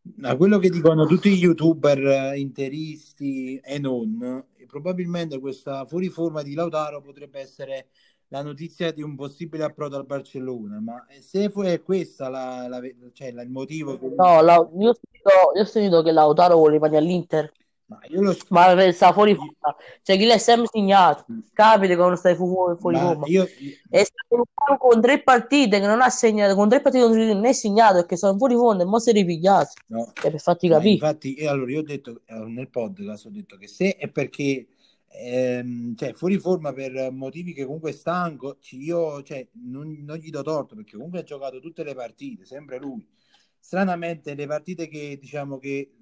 da 0.00 0.36
quello 0.36 0.58
che 0.58 0.68
dicono 0.68 1.06
tutti 1.06 1.30
gli 1.30 1.44
youtuber 1.44 2.32
eh, 2.32 2.38
interisti 2.40 3.56
e 3.62 3.78
non, 3.78 4.44
probabilmente 4.66 5.38
questa 5.38 5.84
fuori 5.84 6.08
forma 6.08 6.42
di 6.42 6.54
Lautaro 6.54 7.00
potrebbe 7.00 7.38
essere 7.38 7.90
la 8.28 8.42
notizia 8.42 8.90
di 8.90 9.00
un 9.00 9.14
possibile 9.14 9.62
approdo 9.62 9.96
al 9.96 10.06
Barcellona, 10.06 10.80
ma 10.80 11.06
se 11.20 11.52
è 11.52 11.82
questa 11.82 12.28
la, 12.28 12.66
la, 12.66 12.80
cioè, 13.12 13.28
il 13.28 13.48
motivo... 13.48 13.96
Che... 13.96 14.08
No, 14.08 14.40
la, 14.40 14.54
io, 14.54 14.90
ho 14.90 14.94
sentito, 14.94 15.30
io 15.54 15.62
ho 15.62 15.66
sentito 15.66 16.02
che 16.02 16.10
Lautaro 16.10 16.56
vuole 16.56 16.72
rimanere 16.72 16.98
all'Inter. 16.98 17.52
Ma 17.88 18.00
io 18.08 18.20
lo 18.20 18.36
Ma 18.48 18.92
sta 18.92 19.12
fuori 19.12 19.34
forma. 19.34 19.76
Cioè, 20.02 20.16
chi 20.16 20.24
l'è 20.24 20.38
sempre 20.38 20.66
segnato. 20.72 21.24
Mm. 21.30 21.38
Capita 21.52 21.94
quando 21.94 22.16
stai 22.16 22.34
fuori, 22.34 22.76
fuori 22.78 22.98
forma. 22.98 23.26
Io... 23.28 23.48
È 23.88 24.02
stato 24.02 24.44
con 24.78 25.00
tre 25.00 25.22
partite 25.22 25.78
che 25.78 25.86
non 25.86 26.00
ha 26.00 26.10
segnato, 26.10 26.56
con 26.56 26.68
tre 26.68 26.80
partite 26.80 27.08
che 27.08 27.32
non 27.32 27.44
è 27.44 27.52
segnato 27.52 27.94
perché 27.94 28.16
sono 28.16 28.36
fuori 28.36 28.54
forma 28.54 28.82
e 28.82 28.84
mo 28.86 28.98
si 28.98 29.10
è 29.10 29.12
ripigliato. 29.12 29.72
No. 29.86 30.10
Cioè, 30.14 30.30
per 30.30 30.40
farti 30.40 30.68
capire. 30.68 30.90
Infatti, 30.90 31.46
allora 31.46 31.70
io 31.70 31.80
ho 31.80 31.84
detto 31.84 32.22
eh, 32.26 32.34
nel 32.34 32.68
podcast, 32.68 33.26
ho 33.26 33.30
detto 33.30 33.56
che 33.56 33.68
se 33.68 33.94
è 33.96 34.08
perché 34.08 34.66
ehm, 35.08 35.94
cioè, 35.94 36.12
fuori 36.12 36.38
forma 36.38 36.72
per 36.72 37.10
motivi 37.12 37.52
che 37.52 37.64
comunque 37.64 37.90
è 37.90 37.94
stanco, 37.94 38.58
io 38.70 39.22
cioè, 39.22 39.46
non, 39.64 40.02
non 40.04 40.16
gli 40.16 40.30
do 40.30 40.42
torto 40.42 40.74
perché 40.74 40.96
comunque 40.96 41.20
ha 41.20 41.24
giocato 41.24 41.60
tutte 41.60 41.84
le 41.84 41.94
partite, 41.94 42.44
sempre 42.44 42.78
lui. 42.78 43.06
Stranamente 43.58 44.34
le 44.34 44.46
partite 44.46 44.86
che 44.86 45.18
diciamo 45.20 45.58
che 45.58 45.95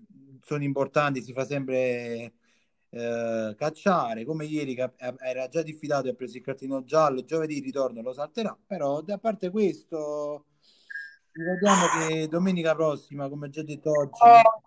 sono 0.44 0.62
importanti, 0.62 1.22
si 1.22 1.32
fa 1.32 1.44
sempre 1.44 2.34
eh, 2.90 3.54
cacciare, 3.56 4.24
come 4.24 4.44
ieri 4.44 4.74
che 4.74 4.92
era 5.20 5.48
già 5.48 5.62
diffidato 5.62 6.06
e 6.06 6.10
ha 6.10 6.14
preso 6.14 6.36
il 6.36 6.42
cartino 6.42 6.84
giallo, 6.84 7.24
giovedì 7.24 7.60
ritorno 7.60 8.02
lo 8.02 8.12
salterà, 8.12 8.56
però 8.66 9.02
a 9.06 9.18
parte 9.18 9.50
questo 9.50 10.44
ricordiamo 11.32 11.86
che 11.98 12.28
domenica 12.28 12.74
prossima, 12.74 13.28
come 13.28 13.48
già 13.48 13.62
detto 13.62 13.90
oggi... 13.90 14.20
Oh, 14.20 14.62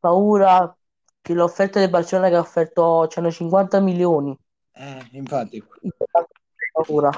paura 0.00 0.76
che 1.20 1.34
l'offerta 1.34 1.78
del 1.78 1.90
Barcellona 1.90 2.28
che 2.28 2.34
ha 2.36 2.40
offerto 2.40 3.06
c'hanno 3.08 3.30
50 3.30 3.80
milioni. 3.80 4.36
Eh, 4.72 5.08
infatti. 5.12 5.62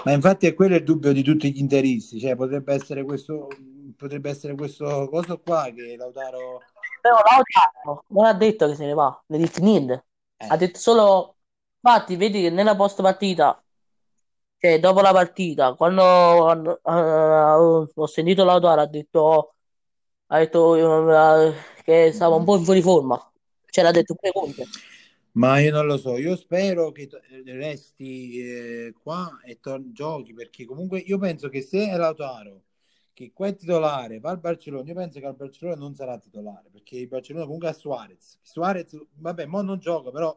Ma 0.04 0.12
infatti 0.12 0.46
è 0.46 0.54
quello 0.54 0.74
il 0.74 0.82
dubbio 0.84 1.12
di 1.12 1.22
tutti 1.22 1.52
gli 1.52 1.58
interisti, 1.58 2.18
cioè 2.18 2.34
potrebbe 2.34 2.74
essere 2.74 3.04
questo 3.04 3.48
potrebbe 3.96 4.30
essere 4.30 4.54
questo 4.54 5.08
coso 5.08 5.40
qua 5.40 5.70
che 5.74 5.94
Lautaro 5.96 6.62
però 7.04 7.16
Lautaro 7.16 8.04
non 8.08 8.24
ha 8.24 8.32
detto 8.32 8.66
che 8.66 8.74
se 8.74 8.86
ne 8.86 8.94
va, 8.94 9.22
non 9.26 9.38
ha 9.38 9.44
detto 9.44 9.60
niente. 9.60 10.06
Eh. 10.38 10.46
Ha 10.48 10.56
detto 10.56 10.78
solo, 10.78 11.36
infatti, 11.80 12.16
vedi 12.16 12.40
che 12.40 12.48
nella 12.48 12.74
post 12.74 13.02
partita, 13.02 13.62
cioè 14.56 14.80
dopo 14.80 15.02
la 15.02 15.12
partita, 15.12 15.74
quando 15.74 16.02
uh, 16.02 17.90
ho 17.94 18.06
sentito 18.06 18.44
Lautaro, 18.44 18.80
ha 18.80 18.86
detto, 18.86 19.54
ha 20.28 20.38
detto 20.38 20.60
uh, 20.70 21.52
che 21.82 22.10
stava 22.10 22.36
un 22.36 22.44
po' 22.44 22.56
in 22.56 22.64
fuori 22.64 22.80
forma. 22.80 23.20
Ce 23.66 23.82
l'ha 23.82 23.90
detto 23.90 24.14
pure 24.14 24.32
Conte. 24.32 24.64
Ma 25.32 25.58
io 25.58 25.72
non 25.72 25.84
lo 25.84 25.98
so, 25.98 26.16
io 26.16 26.36
spero 26.36 26.90
che 26.90 27.10
resti 27.44 28.38
eh, 28.38 28.94
qua 29.02 29.40
e 29.44 29.58
torni 29.60 29.92
giochi 29.92 30.32
perché 30.32 30.64
comunque 30.64 31.00
io 31.00 31.18
penso 31.18 31.50
che 31.50 31.60
se 31.60 31.90
è 31.90 31.96
Lautaro 31.96 32.62
che 33.14 33.30
qua 33.32 33.46
è 33.46 33.54
titolare, 33.54 34.18
va 34.18 34.30
al 34.30 34.40
Barcellona, 34.40 34.88
io 34.88 34.94
penso 34.94 35.20
che 35.20 35.26
al 35.26 35.36
Barcellona 35.36 35.78
non 35.78 35.94
sarà 35.94 36.18
titolare, 36.18 36.68
perché 36.70 36.96
il 36.96 37.06
Barcellona 37.06 37.44
comunque 37.44 37.68
ha 37.68 37.72
Suarez. 37.72 38.38
Suarez, 38.42 39.00
vabbè, 39.14 39.46
mo 39.46 39.62
non 39.62 39.78
gioca, 39.78 40.10
però 40.10 40.36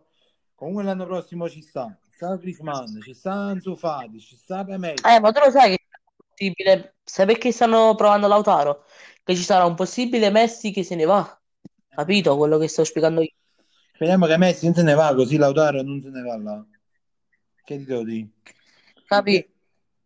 comunque 0.53 0.83
l'anno 0.83 1.05
prossimo 1.05 1.49
ci 1.49 1.61
sta. 1.61 1.97
Ci 2.03 2.11
sta 2.11 2.35
Griezmann, 2.37 3.01
ci 3.01 3.13
sta 3.15 3.33
Ansu 3.33 3.75
Fati, 3.75 4.19
ci 4.19 4.35
sta 4.35 4.63
Pemetti. 4.63 5.01
Eh, 5.07 5.19
ma 5.19 5.31
tu 5.31 5.39
lo 5.43 5.49
sai 5.49 5.69
che 5.71 5.75
è 5.75 6.23
possibile, 6.27 6.95
sai 7.03 7.25
perché 7.25 7.51
stanno 7.51 7.95
provando 7.95 8.27
Lautaro? 8.27 8.85
Che 9.23 9.35
ci 9.35 9.43
sarà 9.43 9.65
un 9.65 9.73
possibile 9.73 10.29
Messi 10.29 10.71
che 10.71 10.83
se 10.83 10.95
ne 10.95 11.05
va. 11.05 11.41
Capito 11.89 12.37
quello 12.37 12.59
che 12.59 12.67
sto 12.67 12.83
spiegando 12.83 13.21
io? 13.21 13.33
Speriamo 13.95 14.27
che 14.27 14.37
Messi 14.37 14.65
non 14.65 14.75
se 14.75 14.83
ne 14.83 14.93
va, 14.93 15.15
così 15.15 15.37
Lautaro 15.37 15.81
non 15.81 15.99
se 15.99 16.09
ne 16.09 16.21
va 16.21 16.37
là. 16.37 16.63
Che 17.65 17.77
ti 17.77 17.85
devo 17.85 18.03
dire? 18.03 18.27
Capito? 19.07 19.55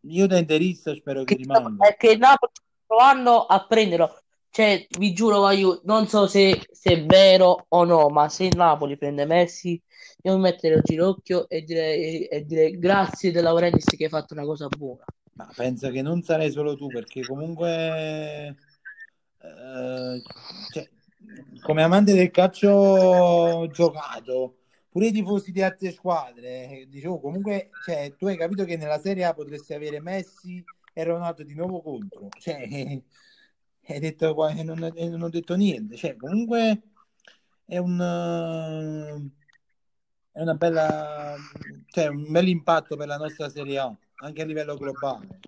Io 0.02 0.28
da 0.28 0.38
interista 0.38 0.94
spero 0.96 1.24
che, 1.24 1.36
che 1.36 1.42
rimanga. 1.42 1.96
Che 1.96 2.16
Napoli 2.16 2.52
sta 2.54 2.64
provando 2.86 3.46
a 3.46 3.66
prenderlo. 3.66 4.22
Cioè, 4.50 4.86
vi 5.00 5.14
giuro, 5.14 5.50
io 5.52 5.80
non 5.86 6.08
so 6.08 6.28
se, 6.28 6.62
se, 6.72 6.92
è 6.92 7.06
vero 7.06 7.66
o 7.70 7.84
no, 7.86 8.10
ma 8.10 8.28
se 8.28 8.46
il 8.46 8.56
Napoli 8.58 8.98
prende 8.98 9.26
Messi, 9.26 9.82
io 10.24 10.36
mi 10.36 10.42
metterei 10.42 10.78
il 10.78 10.84
ginocchio 10.84 11.48
e 11.48 11.62
direi, 11.62 12.26
e 12.26 12.46
direi 12.46 12.78
grazie 12.78 13.32
De 13.32 13.42
Laurentiis 13.42 13.86
che 13.86 14.04
hai 14.04 14.10
fatto 14.10 14.34
una 14.34 14.44
cosa 14.44 14.68
buona. 14.68 15.06
Ma 15.34 15.50
penso 15.56 15.90
che 15.90 16.02
non 16.02 16.22
sarei 16.22 16.52
solo 16.52 16.76
tu, 16.76 16.88
perché 16.88 17.26
comunque 17.26 18.58
eh, 19.42 20.22
cioè, 20.72 20.90
come 21.62 21.84
amante 21.84 22.14
del 22.14 22.30
calcio 22.32 23.68
giocato 23.72 24.58
pure 24.92 25.08
i 25.08 25.12
tifosi 25.14 25.52
di 25.54 25.62
altre 25.62 25.92
squadre, 25.92 26.86
dicevo 26.90 27.20
comunque, 27.22 27.70
cioè, 27.86 28.14
tu 28.18 28.28
hai 28.28 28.36
capito 28.36 28.66
che 28.66 28.76
nella 28.76 29.00
Serie 29.00 29.24
A 29.24 29.34
potresti 29.34 29.74
avere 29.74 30.02
Messi 30.02 30.62
e 30.94 31.04
Ronaldo 31.06 31.44
di 31.44 31.54
nuovo 31.56 31.82
contro, 31.82 32.28
cioè, 32.38 32.68
hai 33.88 34.00
detto, 34.00 34.36
non, 34.64 34.92
non 34.94 35.22
ho 35.22 35.30
detto 35.30 35.56
niente, 35.56 35.96
cioè, 35.96 36.18
comunque 36.18 36.82
è 37.66 37.78
un 37.78 39.32
è 40.34 40.42
una 40.42 40.56
bella 40.56 41.36
cioè 41.88 42.08
un 42.08 42.32
bel 42.32 42.48
impatto 42.48 42.96
per 42.96 43.08
la 43.08 43.18
nostra 43.18 43.50
Serie 43.50 43.80
A 43.80 43.96
anche 44.24 44.42
a 44.42 44.46
livello 44.46 44.76
globale. 44.76 45.40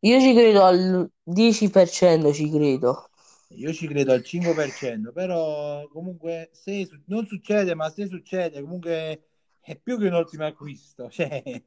Io 0.00 0.20
ci 0.20 0.34
credo 0.34 0.64
al 0.64 1.10
10% 1.22 2.32
ci 2.32 2.50
credo 2.50 3.10
Io 3.50 3.72
ci 3.72 3.86
credo 3.86 4.12
al 4.12 4.20
5%, 4.24 5.12
però 5.12 5.86
comunque 5.88 6.50
se 6.52 6.88
non 7.06 7.26
succede, 7.26 7.74
ma 7.74 7.88
se 7.90 8.06
succede, 8.06 8.60
comunque 8.60 9.28
è 9.60 9.76
più 9.76 9.98
che 9.98 10.08
un 10.08 10.14
ottimo 10.14 10.44
acquisto. 10.44 11.08
Cioè, 11.16 11.62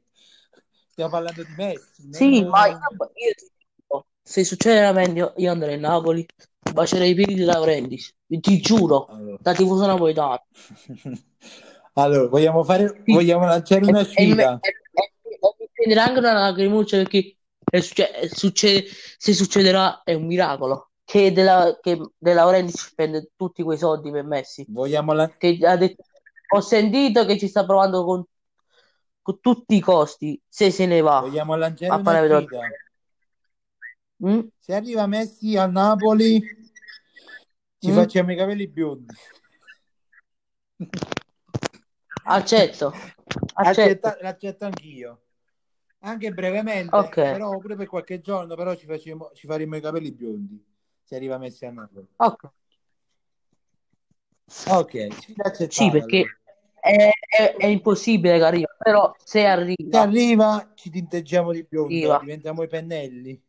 stiamo 0.88 1.10
parlando 1.10 1.42
di 1.42 1.54
Messi. 1.56 2.08
Sì, 2.10 2.40
non... 2.42 2.50
ma 2.50 2.66
io, 2.66 2.78
io, 3.14 4.06
se 4.22 4.44
succede 4.44 4.80
veramente 4.80 5.18
io, 5.18 5.32
io 5.36 5.50
andrei 5.50 5.74
a 5.74 5.78
Napoli, 5.78 6.26
bacerei 6.72 7.10
i 7.10 7.14
piedi 7.14 7.34
di 7.34 7.44
Laurentiis, 7.44 8.14
ti 8.26 8.60
giuro, 8.60 9.06
allora. 9.06 9.38
da 9.40 9.54
tifoso 9.54 9.86
napoletano. 9.86 10.44
allora, 11.94 12.28
vogliamo 12.28 12.62
fare, 12.62 13.02
vogliamo 13.06 13.46
lanciare 13.46 13.86
una 13.86 14.04
sfida. 14.04 14.58
E, 14.60 14.74
mi 15.58 15.68
prenderà 15.72 16.04
anche 16.04 16.18
una 16.18 16.34
lacrimuccia 16.34 16.98
perché 16.98 17.36
succede, 17.80 18.28
succede, 18.28 18.86
se 19.16 19.32
succederà 19.32 20.02
è 20.02 20.12
un 20.12 20.26
miracolo 20.26 20.89
che 21.10 21.32
della, 21.32 21.76
che 21.82 22.00
De 22.16 22.32
Laurentiis 22.32 22.86
spende 22.86 23.32
tutti 23.34 23.64
quei 23.64 23.76
soldi 23.76 24.12
per 24.12 24.22
Messi. 24.22 24.64
Vogliamo 24.68 25.12
la... 25.12 25.28
che 25.28 25.58
ha 25.62 25.76
detto, 25.76 26.04
ho 26.50 26.60
sentito 26.60 27.26
che 27.26 27.36
ci 27.36 27.48
sta 27.48 27.64
provando 27.64 28.04
con, 28.04 28.24
con 29.20 29.40
tutti 29.40 29.74
i 29.74 29.80
costi 29.80 30.40
se 30.46 30.70
se 30.70 30.86
ne 30.86 31.00
va. 31.00 31.18
Vogliamo 31.18 31.56
lanciare 31.56 32.00
una 32.00 32.44
sfida. 32.44 32.60
Mm? 34.24 34.40
Se 34.56 34.72
arriva 34.72 35.06
Messi 35.08 35.56
a 35.56 35.66
Napoli 35.66 36.40
ci 37.80 37.90
mm? 37.90 37.94
facciamo 37.94 38.30
i 38.30 38.36
capelli 38.36 38.68
biondi. 38.68 39.12
Accetto. 42.22 42.94
Accetto. 43.54 44.16
L'accetto 44.20 44.64
anch'io 44.64 45.22
anche 46.02 46.30
brevemente, 46.32 46.96
okay. 46.96 47.32
però 47.32 47.58
pure 47.58 47.74
per 47.74 47.86
qualche 47.86 48.20
giorno, 48.20 48.54
però 48.54 48.74
ci, 48.74 48.86
facciamo, 48.86 49.32
ci 49.34 49.46
faremo 49.46 49.76
i 49.76 49.82
capelli 49.82 50.12
biondi 50.12 50.69
se 51.10 51.16
arriva 51.16 51.38
Messi 51.38 51.66
a 51.66 51.72
Napoli. 51.72 52.06
Ok, 52.16 52.50
ok, 54.68 55.08
sfida 55.12 55.52
Sì, 55.68 55.90
perché 55.90 56.38
è, 56.78 57.10
è, 57.18 57.56
è, 57.56 57.66
impossibile 57.66 58.38
che 58.38 58.44
arrivi, 58.44 58.66
però 58.78 59.12
se 59.24 59.44
arriva... 59.44 59.90
Se 59.90 59.98
arriva 59.98 60.70
ci 60.74 60.88
tinteggiamo 60.88 61.50
di 61.50 61.66
biondo, 61.68 61.92
arriva. 61.92 62.18
diventiamo 62.20 62.62
i 62.62 62.68
pennelli. 62.68 63.42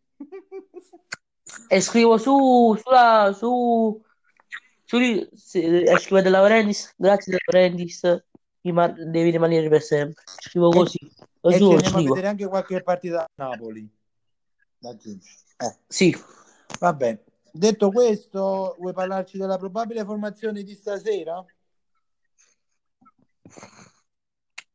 E 1.68 1.82
scrivo 1.82 2.18
su, 2.18 2.76
sulla, 2.82 3.32
su, 3.38 4.02
su, 4.84 5.30
scrivo 5.36 6.22
della 6.22 6.40
Laurentiis, 6.40 6.96
grazie 6.98 7.38
Laurentiis, 7.46 8.24
devi 8.62 9.30
rimanere 9.30 9.70
per 9.70 9.84
sempre. 9.84 10.24
Scrivo 10.26 10.72
così. 10.72 10.98
E, 10.98 11.54
e 11.54 11.58
ci 11.58 11.64
andiamo 11.64 11.98
a 11.98 12.02
vedere 12.02 12.28
anche 12.28 12.48
qualche 12.48 12.82
partita 12.82 13.22
a 13.22 13.30
Napoli. 13.36 13.88
Eh. 14.80 15.78
Sì. 15.88 16.16
Vabbè. 16.80 17.24
Detto 17.54 17.92
questo, 17.92 18.76
vuoi 18.80 18.94
parlarci 18.94 19.38
della 19.38 19.58
probabile 19.58 20.06
formazione 20.06 20.64
di 20.64 20.74
stasera? 20.74 21.44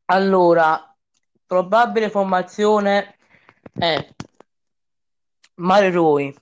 Allora, 0.05 0.95
probabile 1.45 2.09
formazione 2.09 3.17
è 3.73 4.07
Mario 5.55 5.91
Rui, 5.91 6.35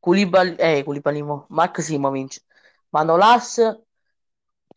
Koulibaly, 0.00 0.56
eh, 0.56 0.82
Koulibaly, 0.82 1.24
Mark 1.48 1.80
Simovic, 1.80 2.42
Manolas 2.88 3.60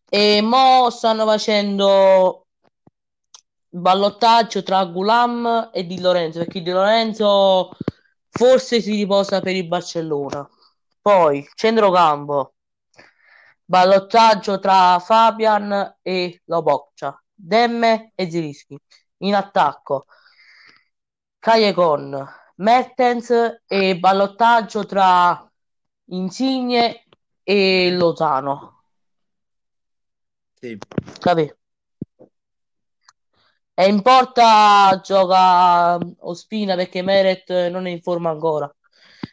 e 0.08 0.40
mo 0.42 0.88
stanno 0.90 1.26
facendo 1.26 2.46
ballottaggio 3.68 4.62
tra 4.62 4.84
Gulam 4.84 5.70
e 5.72 5.84
Di 5.84 6.00
Lorenzo 6.00 6.38
perché 6.38 6.62
Di 6.62 6.70
Lorenzo 6.70 7.76
forse 8.36 8.80
si 8.80 8.94
riposa 8.94 9.40
per 9.40 9.56
il 9.56 9.66
Barcellona. 9.66 10.48
Poi 11.00 11.48
centrocampo, 11.54 12.54
ballottaggio 13.64 14.58
tra 14.58 14.98
Fabian 14.98 15.98
e 16.02 16.42
Loboccia, 16.44 17.20
Demme 17.32 18.12
e 18.14 18.30
Zirischi. 18.30 18.78
In 19.18 19.34
attacco, 19.34 20.06
Callecon, 21.38 22.26
Mertens 22.56 23.62
e 23.66 23.98
ballottaggio 23.98 24.84
tra 24.84 25.50
Insigne 26.10 27.06
e 27.42 27.90
Lozano. 27.92 28.82
Sì. 30.60 30.78
Capì? 31.20 31.54
E 33.78 33.88
in 33.88 34.00
porta 34.00 34.98
gioca 35.04 35.98
Ospina 36.20 36.74
perché 36.76 37.02
Meret 37.02 37.68
non 37.68 37.86
è 37.86 37.90
in 37.90 38.00
forma 38.00 38.30
ancora. 38.30 38.74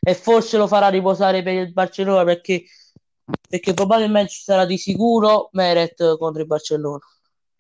E 0.02 0.14
forse 0.16 0.58
lo 0.58 0.68
farà 0.68 0.90
riposare 0.90 1.42
per 1.42 1.54
il 1.54 1.72
Barcellona 1.72 2.26
perché, 2.26 2.66
perché 3.48 3.74
probabilmente 3.74 4.32
ci 4.32 4.42
sarà 4.44 4.66
di 4.66 4.78
sicuro 4.78 5.48
Meret 5.54 6.18
contro 6.18 6.42
il 6.42 6.48
Barcellona. 6.48 7.00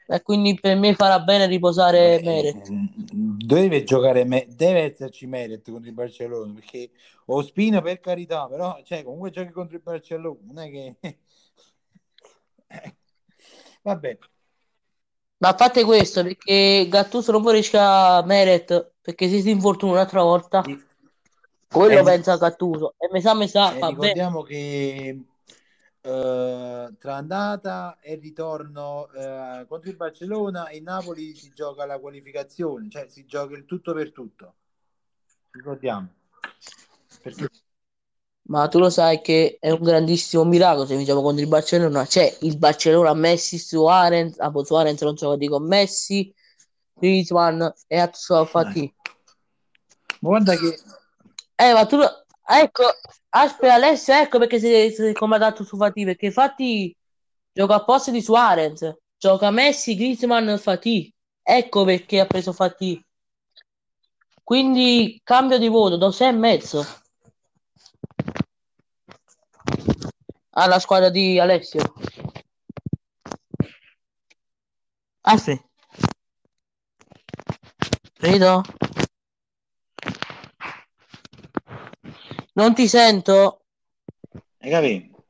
E 0.05 0.21
quindi 0.23 0.59
per 0.59 0.75
me 0.75 0.93
farà 0.93 1.21
bene 1.21 1.45
riposare 1.45 2.19
Meret. 2.21 2.67
Deve 2.69 3.85
giocare, 3.85 4.25
deve 4.25 4.81
esserci 4.81 5.25
Meret 5.25 5.71
contro 5.71 5.87
il 5.87 5.95
Barcellona 5.95 6.51
perché 6.51 6.91
Ospina 7.27 7.81
per 7.81 8.01
carità, 8.01 8.45
però 8.49 8.81
cioè, 8.83 9.05
comunque 9.05 9.29
giochi 9.29 9.51
contro 9.51 9.77
il 9.77 9.81
Barcellona, 9.81 10.37
non 10.43 10.59
è 10.59 10.69
che 10.69 10.97
vabbè. 13.83 14.17
Ma 15.43 15.53
fate 15.57 15.83
questo 15.83 16.23
perché 16.23 16.87
Gattuso 16.87 17.33
non 17.33 17.41
può 17.41 17.51
rischia 17.51 18.23
Meret 18.23 18.93
perché 19.01 19.27
se 19.27 19.41
si 19.41 19.49
infortuna 19.49 19.91
un'altra 19.91 20.21
volta, 20.21 20.63
sì. 20.63 20.81
quello 21.67 21.99
eh, 21.99 22.03
pensa 22.03 22.37
Gattuso. 22.37 22.93
E 22.97 23.09
mi 23.11 23.19
sa, 23.19 23.35
mi 23.35 23.49
sa, 23.49 23.75
eh, 23.75 23.87
ricordiamo 23.89 24.41
che 24.43 25.19
uh, 25.99 26.95
tra 26.97 27.15
andata 27.15 27.97
e 27.99 28.15
ritorno 28.15 29.09
uh, 29.13 29.67
contro 29.67 29.89
il 29.89 29.97
Barcellona 29.97 30.71
in 30.71 30.83
Napoli 30.83 31.35
si 31.35 31.51
gioca 31.53 31.85
la 31.85 31.99
qualificazione, 31.99 32.87
cioè 32.89 33.07
si 33.09 33.25
gioca 33.25 33.53
il 33.57 33.65
tutto 33.65 33.93
per 33.93 34.13
tutto. 34.13 34.53
Ricordiamo. 35.51 36.07
Perché 37.21 37.49
ma 38.45 38.67
tu 38.67 38.79
lo 38.79 38.89
sai 38.89 39.21
che 39.21 39.57
è 39.59 39.69
un 39.69 39.81
grandissimo 39.81 40.43
miracolo 40.43 40.85
se 40.85 40.95
vinciamo 40.95 41.21
contro 41.21 41.41
il 41.41 41.49
Barcellona. 41.49 42.05
C'è 42.05 42.37
il 42.41 42.57
Barcellona 42.57 43.13
Messi 43.13 43.57
Suarez, 43.57 44.39
ah, 44.39 44.51
Suarez 44.63 45.01
non 45.01 45.17
so 45.17 45.35
di 45.35 45.47
con 45.47 45.65
Messi, 45.65 46.33
Griezmann 46.93 47.63
e 47.87 47.99
Atsu 47.99 48.45
Fati. 48.45 48.93
Guarda 50.19 50.55
che 50.55 50.79
eh, 51.55 51.73
ma 51.73 51.85
tu 51.85 51.97
ecco, 52.45 52.83
aspetta 53.29 53.73
Alessio, 53.75 54.13
ecco 54.15 54.39
perché 54.39 54.59
si, 54.59 54.93
si 54.93 55.03
è 55.03 55.13
comandato 55.13 55.63
su 55.63 55.77
Fati, 55.77 56.03
perché 56.03 56.31
Fati 56.31 56.95
gioca 57.51 57.75
a 57.75 57.83
posto 57.83 58.11
di 58.11 58.21
Suarez, 58.21 58.93
gioca 59.17 59.51
Messi, 59.51 59.95
Griezmann, 59.95 60.55
Fati. 60.57 61.13
Ecco 61.41 61.83
perché 61.85 62.19
ha 62.19 62.25
preso 62.25 62.51
Fati. 62.53 63.01
Quindi 64.43 65.21
cambio 65.23 65.57
di 65.57 65.67
voto, 65.67 65.97
do 65.97 66.11
6 66.11 66.27
e 66.27 66.31
mezzo. 66.31 66.85
Alla 70.53 70.79
squadra 70.79 71.09
di 71.09 71.39
Alessio. 71.39 71.93
Ah 75.21 75.37
sì. 75.37 75.59
Vedo. 78.19 78.61
Non 82.53 82.73
ti 82.73 82.87
sento. 82.87 83.61
Hai 84.59 84.69
capito? 84.69 85.23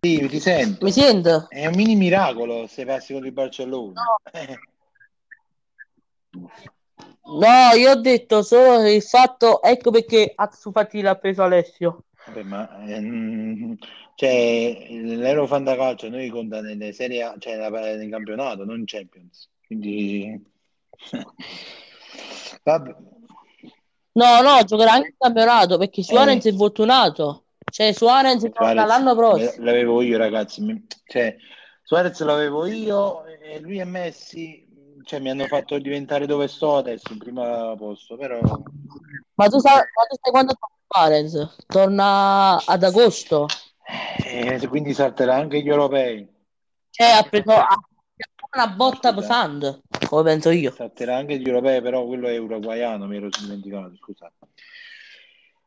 Sì, 0.00 0.26
ti 0.28 0.40
sento. 0.40 0.84
Mi 0.84 0.92
sento? 0.92 1.48
È 1.48 1.66
un 1.66 1.74
mini 1.74 1.96
miracolo 1.96 2.66
se 2.66 2.84
passi 2.84 3.12
con 3.12 3.24
il 3.24 3.32
Barcellona. 3.32 4.02
No. 6.30 6.50
no, 7.38 7.76
io 7.76 7.90
ho 7.90 8.00
detto 8.00 8.42
solo 8.42 8.86
il 8.88 9.02
fatto, 9.02 9.62
ecco 9.62 9.90
perché 9.90 10.32
Atsu 10.34 10.70
Fati 10.70 11.00
l'ha 11.00 11.16
preso 11.16 11.42
Alessio. 11.42 12.04
Vabbè, 12.28 12.42
ma 12.42 12.84
ehm, 12.84 13.76
cioè, 14.14 14.86
l'Euro 14.90 15.46
Fantacalcio 15.46 16.08
noi 16.10 16.28
conta 16.28 16.60
nelle 16.60 16.92
serie, 16.92 17.34
cioè 17.38 17.56
nel 17.56 18.10
campionato, 18.10 18.64
non 18.64 18.80
in 18.80 18.84
Champions. 18.86 19.48
Quindi 19.66 20.40
Vabbè. 22.62 22.96
No, 24.12 24.40
no, 24.40 24.64
giocherà 24.64 24.92
anche 24.92 25.08
il 25.08 25.14
campionato 25.16 25.78
perché 25.78 26.02
Suarez 26.02 26.44
eh. 26.44 26.48
è 26.48 26.52
infortunato. 26.52 27.44
Cioè, 27.70 27.92
Suarez, 27.92 28.50
Suarez 28.52 28.86
l'anno 28.86 29.14
prossimo. 29.14 29.64
L'avevo 29.64 30.02
io, 30.02 30.18
ragazzi. 30.18 30.86
Cioè, 31.04 31.36
Suarez 31.82 32.20
l'avevo 32.20 32.66
io 32.66 33.24
e 33.24 33.60
lui 33.60 33.78
e 33.78 33.84
Messi 33.84 34.66
cioè, 35.04 35.20
mi 35.20 35.30
hanno 35.30 35.46
fatto 35.46 35.78
diventare 35.78 36.26
dove 36.26 36.48
sto 36.48 36.76
adesso, 36.76 37.12
in 37.12 37.18
primo 37.18 37.74
posto, 37.76 38.16
però... 38.18 38.38
Ma 38.40 39.46
tu 39.48 39.58
sai, 39.58 39.76
ma 39.76 40.02
tu 40.06 40.16
sai 40.20 40.30
quando 40.30 40.52
Suarez 40.88 41.56
torna 41.66 42.64
ad 42.64 42.82
agosto. 42.82 43.46
Eh, 44.24 44.66
quindi 44.68 44.94
salterà 44.94 45.34
anche 45.34 45.60
gli 45.60 45.68
europei. 45.68 46.26
Cioè, 46.90 47.10
ha 47.10 47.22
preso 47.22 47.52
una 48.52 48.68
botta 48.68 49.12
pesante, 49.12 49.82
come 50.08 50.22
penso 50.22 50.50
io. 50.50 50.72
Salterà 50.72 51.16
anche 51.16 51.38
gli 51.38 51.46
europei, 51.46 51.80
però 51.82 52.04
quello 52.06 52.28
è 52.28 52.36
uruguaiano, 52.38 53.06
mi 53.06 53.16
ero 53.16 53.28
dimenticato, 53.28 53.94
scusate. 53.96 54.34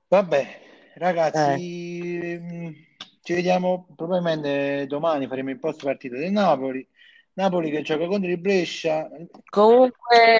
Vabbè, 0.07 0.59
Ragazzi, 0.95 2.19
eh. 2.19 2.73
ci 3.21 3.33
vediamo 3.33 3.87
probabilmente 3.95 4.85
domani. 4.87 5.27
Faremo 5.27 5.49
il 5.49 5.59
post 5.59 5.83
partita 5.83 6.17
del 6.17 6.31
Napoli. 6.31 6.85
Napoli 7.33 7.71
che 7.71 7.81
gioca 7.81 8.07
contro 8.07 8.29
il 8.29 8.37
Brescia. 8.37 9.09
Comunque, 9.49 10.39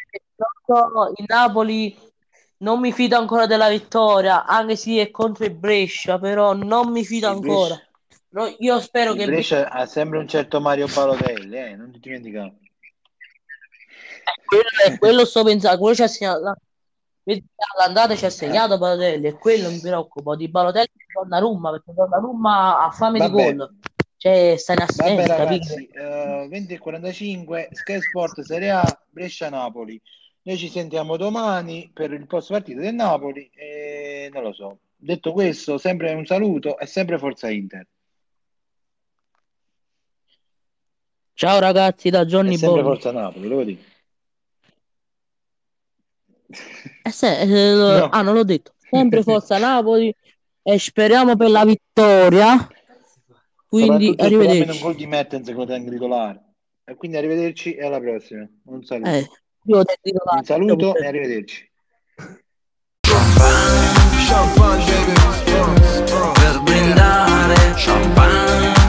il 1.16 1.26
Napoli 1.26 1.98
non 2.62 2.80
mi 2.80 2.92
fido 2.92 3.18
ancora 3.18 3.46
della 3.46 3.70
vittoria, 3.70 4.46
anche 4.46 4.76
se 4.76 5.02
è 5.02 5.12
contro 5.12 5.46
il 5.46 5.54
Brescia, 5.54 6.20
però 6.20 6.54
non 6.54 6.92
mi 6.92 7.04
fido 7.04 7.28
il 7.28 7.36
ancora. 7.36 7.76
Brescia... 7.76 7.90
No, 8.30 8.56
io 8.60 8.80
spero 8.80 9.12
il 9.12 9.18
che 9.18 9.26
Brescia 9.26 9.70
ha 9.70 9.86
sempre 9.86 10.20
un 10.20 10.28
certo 10.28 10.62
Mario 10.62 10.88
Balotelli, 10.88 11.58
eh, 11.58 11.76
non 11.76 11.92
ti 11.92 12.00
dimenticare. 12.00 12.56
Quello, 14.46 14.98
quello 14.98 15.26
sto 15.26 15.44
pensando, 15.44 15.78
quello 15.78 15.96
ci 15.96 16.04
ha 16.04 16.08
segnato. 16.08 16.56
L'andata 17.78 18.16
ci 18.16 18.26
ha 18.26 18.30
segnato 18.30 18.78
Balotelli 18.78 19.28
e 19.28 19.34
quello 19.34 19.70
mi 19.70 19.80
preoccupa 19.80 20.36
di 20.36 20.50
Balotelli 20.50 20.86
e 20.86 21.06
Donnarumma 21.14 21.70
perché 21.72 21.94
Donnarumma 21.94 22.84
ha 22.84 22.90
fame 22.90 23.20
Vabbè. 23.20 23.30
di 23.30 23.56
gol 23.56 23.76
cioè 24.18 24.56
sta 24.58 24.74
in 24.74 24.82
assenza 24.82 25.36
Vabbè, 25.36 25.46
ragazzi, 25.46 25.90
uh, 25.94 26.48
20 26.48 26.74
e 26.74 26.78
45 26.80 27.70
Sky 27.72 28.02
Sport 28.02 28.42
Serie 28.42 28.72
A 28.72 29.04
Brescia 29.10 29.50
Napoli 29.50 30.02
noi 30.44 30.58
ci 30.58 30.70
sentiamo 30.70 31.18
domani 31.18 31.92
per 31.94 32.12
il 32.12 32.26
post 32.26 32.52
partita 32.52 32.82
del 32.82 32.96
Napoli 32.96 33.50
e 33.54 34.30
non 34.34 34.44
lo 34.44 34.54
so. 34.54 34.80
Detto 34.96 35.34
questo, 35.34 35.78
sempre 35.78 36.14
un 36.14 36.26
saluto 36.26 36.78
e 36.78 36.86
sempre 36.86 37.18
Forza 37.18 37.50
Inter. 37.50 37.88
Ciao 41.34 41.60
ragazzi 41.60 42.10
da 42.10 42.26
Johnny 42.26 42.50
Boy. 42.50 42.58
Sempre 42.58 42.84
Forza 42.84 43.12
Napoli, 43.12 43.48
lo 43.48 43.64
dico. 43.64 43.82
Eh, 47.04 47.10
se, 47.12 47.40
eh, 47.40 47.74
no. 47.74 48.10
Ah, 48.10 48.22
non 48.22 48.34
l'ho 48.34 48.44
detto. 48.44 48.74
Sempre 48.78 49.24
Forza 49.24 49.58
Napoli 49.58 50.14
e 50.62 50.80
speriamo 50.80 51.36
per 51.36 51.50
la 51.50 51.66
vittoria. 51.66 52.68
Quindi 53.66 54.14
arrivederci. 54.18 54.78
un 54.78 54.82
gol 54.82 54.96
di 54.96 55.08
Mertens 55.08 55.52
con 55.54 55.72
il 55.72 55.90
titolare. 55.90 56.44
E 56.84 56.96
quindi 56.96 57.18
arrivederci 57.18 57.74
e 57.76 57.86
alla 57.86 58.00
prossima. 58.00 58.48
Un 58.66 58.84
saluto. 58.84 59.10
Eh. 59.10 59.28
Io 59.66 59.84
Un 59.84 60.44
saluto 60.44 60.96
e 60.96 61.06
arrivederci. 61.06 61.70
Champagne, 63.02 63.92
champagne, 64.28 64.86
baby. 65.06 66.34
Per 66.34 66.62
brindare, 66.64 67.74
champagne. 67.76 68.81